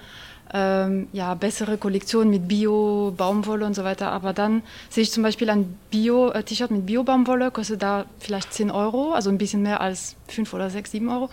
ähm, 0.54 1.08
ja, 1.12 1.34
bessere 1.34 1.76
Kollektion 1.76 2.30
mit 2.30 2.48
Bio, 2.48 3.12
Baumwolle 3.16 3.66
und 3.66 3.74
so 3.74 3.84
weiter. 3.84 4.10
Aber 4.12 4.32
dann 4.32 4.62
sehe 4.88 5.02
ich 5.02 5.12
zum 5.12 5.22
Beispiel 5.22 5.50
ein 5.50 5.76
Bio-T-Shirt 5.90 6.70
mit 6.70 6.86
Bio-Baumwolle, 6.86 7.50
kostet 7.50 7.82
da 7.82 8.06
vielleicht 8.20 8.54
10 8.54 8.70
Euro, 8.70 9.12
also 9.12 9.28
ein 9.30 9.38
bisschen 9.38 9.62
mehr 9.62 9.80
als 9.80 10.16
5 10.28 10.54
oder 10.54 10.70
6, 10.70 10.90
7 10.92 11.08
Euro. 11.08 11.28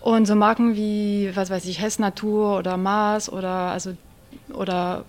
Und 0.00 0.26
so 0.26 0.34
Marken 0.36 0.76
wie, 0.76 1.30
was 1.34 1.50
weiß 1.50 1.66
ich, 1.66 1.82
Hess 1.82 1.98
Natur 1.98 2.56
oder 2.58 2.76
Mars 2.76 3.30
oder, 3.30 3.72
also, 3.72 3.94
oder 4.54 5.04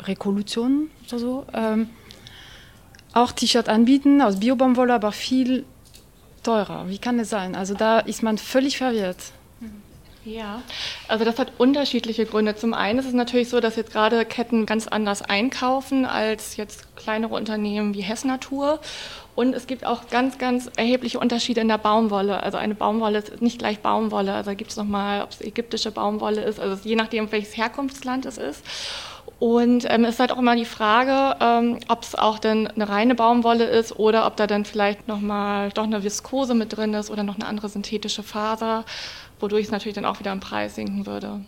Rekolution 0.00 0.88
oder 1.08 1.18
so, 1.18 1.44
ähm, 1.52 1.90
auch 3.14 3.32
T-Shirt 3.32 3.68
anbieten 3.68 4.20
aus 4.20 4.40
Biobaumwolle, 4.40 4.94
aber 4.94 5.12
viel 5.12 5.64
teurer. 6.42 6.88
Wie 6.88 6.98
kann 6.98 7.18
das 7.18 7.30
sein? 7.30 7.54
Also 7.54 7.74
da 7.74 8.00
ist 8.00 8.22
man 8.22 8.38
völlig 8.38 8.78
verwirrt. 8.78 9.18
Ja, 10.24 10.62
also 11.06 11.26
das 11.26 11.38
hat 11.38 11.52
unterschiedliche 11.58 12.24
Gründe. 12.24 12.56
Zum 12.56 12.72
einen 12.72 12.98
ist 12.98 13.04
es 13.04 13.12
natürlich 13.12 13.50
so, 13.50 13.60
dass 13.60 13.76
jetzt 13.76 13.92
gerade 13.92 14.24
Ketten 14.24 14.64
ganz 14.64 14.88
anders 14.88 15.20
einkaufen 15.20 16.06
als 16.06 16.56
jetzt 16.56 16.96
kleinere 16.96 17.34
Unternehmen 17.34 17.92
wie 17.94 18.00
Hess 18.00 18.24
Natur. 18.24 18.80
Und 19.34 19.54
es 19.54 19.66
gibt 19.66 19.84
auch 19.84 20.08
ganz, 20.08 20.38
ganz 20.38 20.70
erhebliche 20.76 21.18
Unterschiede 21.18 21.60
in 21.60 21.68
der 21.68 21.76
Baumwolle. 21.76 22.42
Also 22.42 22.56
eine 22.56 22.74
Baumwolle 22.74 23.18
ist 23.18 23.42
nicht 23.42 23.58
gleich 23.58 23.80
Baumwolle. 23.80 24.32
Also 24.32 24.50
da 24.50 24.54
gibt 24.54 24.70
es 24.70 24.78
nochmal, 24.78 25.22
ob 25.22 25.30
es 25.30 25.42
ägyptische 25.42 25.90
Baumwolle 25.90 26.42
ist, 26.42 26.58
also 26.58 26.80
je 26.88 26.96
nachdem, 26.96 27.30
welches 27.30 27.56
Herkunftsland 27.56 28.24
es 28.24 28.38
ist. 28.38 28.64
Und 29.38 29.86
ähm, 29.88 30.04
es 30.04 30.14
ist 30.14 30.20
halt 30.20 30.32
auch 30.32 30.38
immer 30.38 30.56
die 30.56 30.64
Frage, 30.64 31.36
ähm, 31.40 31.78
ob 31.88 32.02
es 32.02 32.14
auch 32.14 32.38
denn 32.38 32.66
eine 32.68 32.88
reine 32.88 33.14
Baumwolle 33.14 33.64
ist 33.64 33.98
oder 33.98 34.26
ob 34.26 34.36
da 34.36 34.46
dann 34.46 34.64
vielleicht 34.64 35.08
nochmal 35.08 35.70
doch 35.70 35.84
eine 35.84 36.04
Viskose 36.04 36.54
mit 36.54 36.76
drin 36.76 36.94
ist 36.94 37.10
oder 37.10 37.24
noch 37.24 37.34
eine 37.34 37.46
andere 37.46 37.68
synthetische 37.68 38.22
Faser, 38.22 38.84
wodurch 39.40 39.66
es 39.66 39.70
natürlich 39.70 39.96
dann 39.96 40.04
auch 40.04 40.20
wieder 40.20 40.32
im 40.32 40.40
Preis 40.40 40.76
sinken 40.76 41.06
würde. 41.06 41.40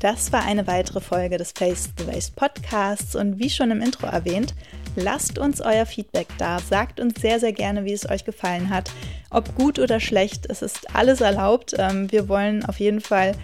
Das 0.00 0.30
war 0.30 0.44
eine 0.44 0.66
weitere 0.66 1.00
Folge 1.00 1.38
des 1.38 1.52
Face 1.52 1.90
the 1.96 2.06
Waste 2.06 2.32
Podcasts 2.36 3.16
und 3.16 3.38
wie 3.38 3.48
schon 3.48 3.70
im 3.70 3.80
Intro 3.80 4.06
erwähnt, 4.06 4.54
lasst 4.94 5.38
uns 5.38 5.60
euer 5.60 5.86
Feedback 5.86 6.26
da. 6.38 6.58
Sagt 6.58 7.00
uns 7.00 7.20
sehr, 7.20 7.40
sehr 7.40 7.52
gerne, 7.52 7.84
wie 7.84 7.92
es 7.92 8.08
euch 8.08 8.24
gefallen 8.24 8.68
hat. 8.68 8.90
Ob 9.30 9.54
gut 9.54 9.78
oder 9.78 10.00
schlecht, 10.00 10.46
es 10.50 10.60
ist 10.60 10.94
alles 10.94 11.20
erlaubt. 11.20 11.74
Ähm, 11.78 12.10
wir 12.12 12.28
wollen 12.28 12.64
auf 12.64 12.78
jeden 12.78 13.00
Fall 13.00 13.36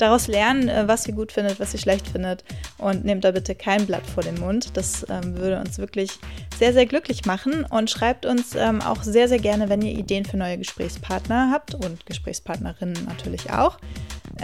daraus 0.00 0.26
lernen, 0.26 0.68
äh, 0.68 0.86
was 0.86 1.06
ihr 1.06 1.14
gut 1.14 1.32
findet, 1.32 1.60
was 1.60 1.72
ihr 1.72 1.80
schlecht 1.80 2.08
findet. 2.08 2.44
Und 2.78 3.04
nehmt 3.04 3.24
da 3.24 3.30
bitte 3.30 3.54
kein 3.54 3.86
Blatt 3.86 4.06
vor 4.06 4.22
den 4.22 4.38
Mund. 4.38 4.76
Das 4.76 5.06
ähm, 5.08 5.36
würde 5.36 5.60
uns 5.60 5.78
wirklich 5.78 6.10
sehr, 6.58 6.72
sehr 6.72 6.86
glücklich 6.86 7.24
machen. 7.26 7.64
Und 7.64 7.90
schreibt 7.90 8.26
uns 8.26 8.54
ähm, 8.54 8.82
auch 8.82 9.02
sehr, 9.02 9.28
sehr 9.28 9.38
gerne, 9.38 9.68
wenn 9.68 9.82
ihr 9.82 9.92
Ideen 9.92 10.24
für 10.24 10.36
neue 10.36 10.58
Gesprächspartner 10.58 11.50
habt 11.52 11.74
und 11.74 12.04
Gesprächspartnerinnen 12.06 13.04
natürlich 13.06 13.50
auch. 13.50 13.78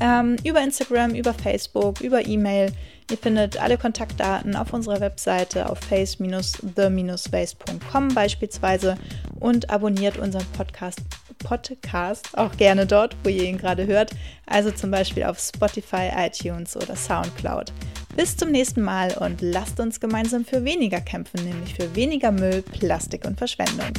Ähm, 0.01 0.37
über 0.45 0.62
Instagram, 0.62 1.14
über 1.14 1.35
Facebook, 1.35 2.01
über 2.01 2.27
E-Mail. 2.27 2.73
Ihr 3.11 3.19
findet 3.19 3.61
alle 3.62 3.79
Kontaktdaten 3.79 4.57
auf 4.57 4.73
unserer 4.73 5.01
Webseite 5.01 5.71
auf 5.71 5.79
face-the-waste.com 5.79 8.14
beispielsweise 8.14 8.97
und 9.38 9.71
abonniert 9.71 10.19
unseren 10.19 10.45
Podcast 10.57 11.03
Podcast 11.38 12.37
auch 12.37 12.57
gerne 12.57 12.87
dort, 12.87 13.16
wo 13.22 13.29
ihr 13.29 13.44
ihn 13.44 13.59
gerade 13.59 13.87
hört, 13.87 14.11
also 14.46 14.70
zum 14.70 14.90
Beispiel 14.90 15.25
auf 15.25 15.38
Spotify, 15.38 16.11
iTunes 16.16 16.77
oder 16.77 16.96
SoundCloud. 16.96 17.72
Bis 18.16 18.37
zum 18.37 18.51
nächsten 18.51 18.83
Mal 18.83 19.16
und 19.18 19.42
lasst 19.42 19.79
uns 19.79 20.01
gemeinsam 20.01 20.44
für 20.44 20.64
weniger 20.64 21.01
kämpfen, 21.01 21.44
nämlich 21.44 21.75
für 21.75 21.94
weniger 21.94 22.33
Müll, 22.33 22.62
Plastik 22.62 23.27
und 23.27 23.37
Verschwendung. 23.38 23.92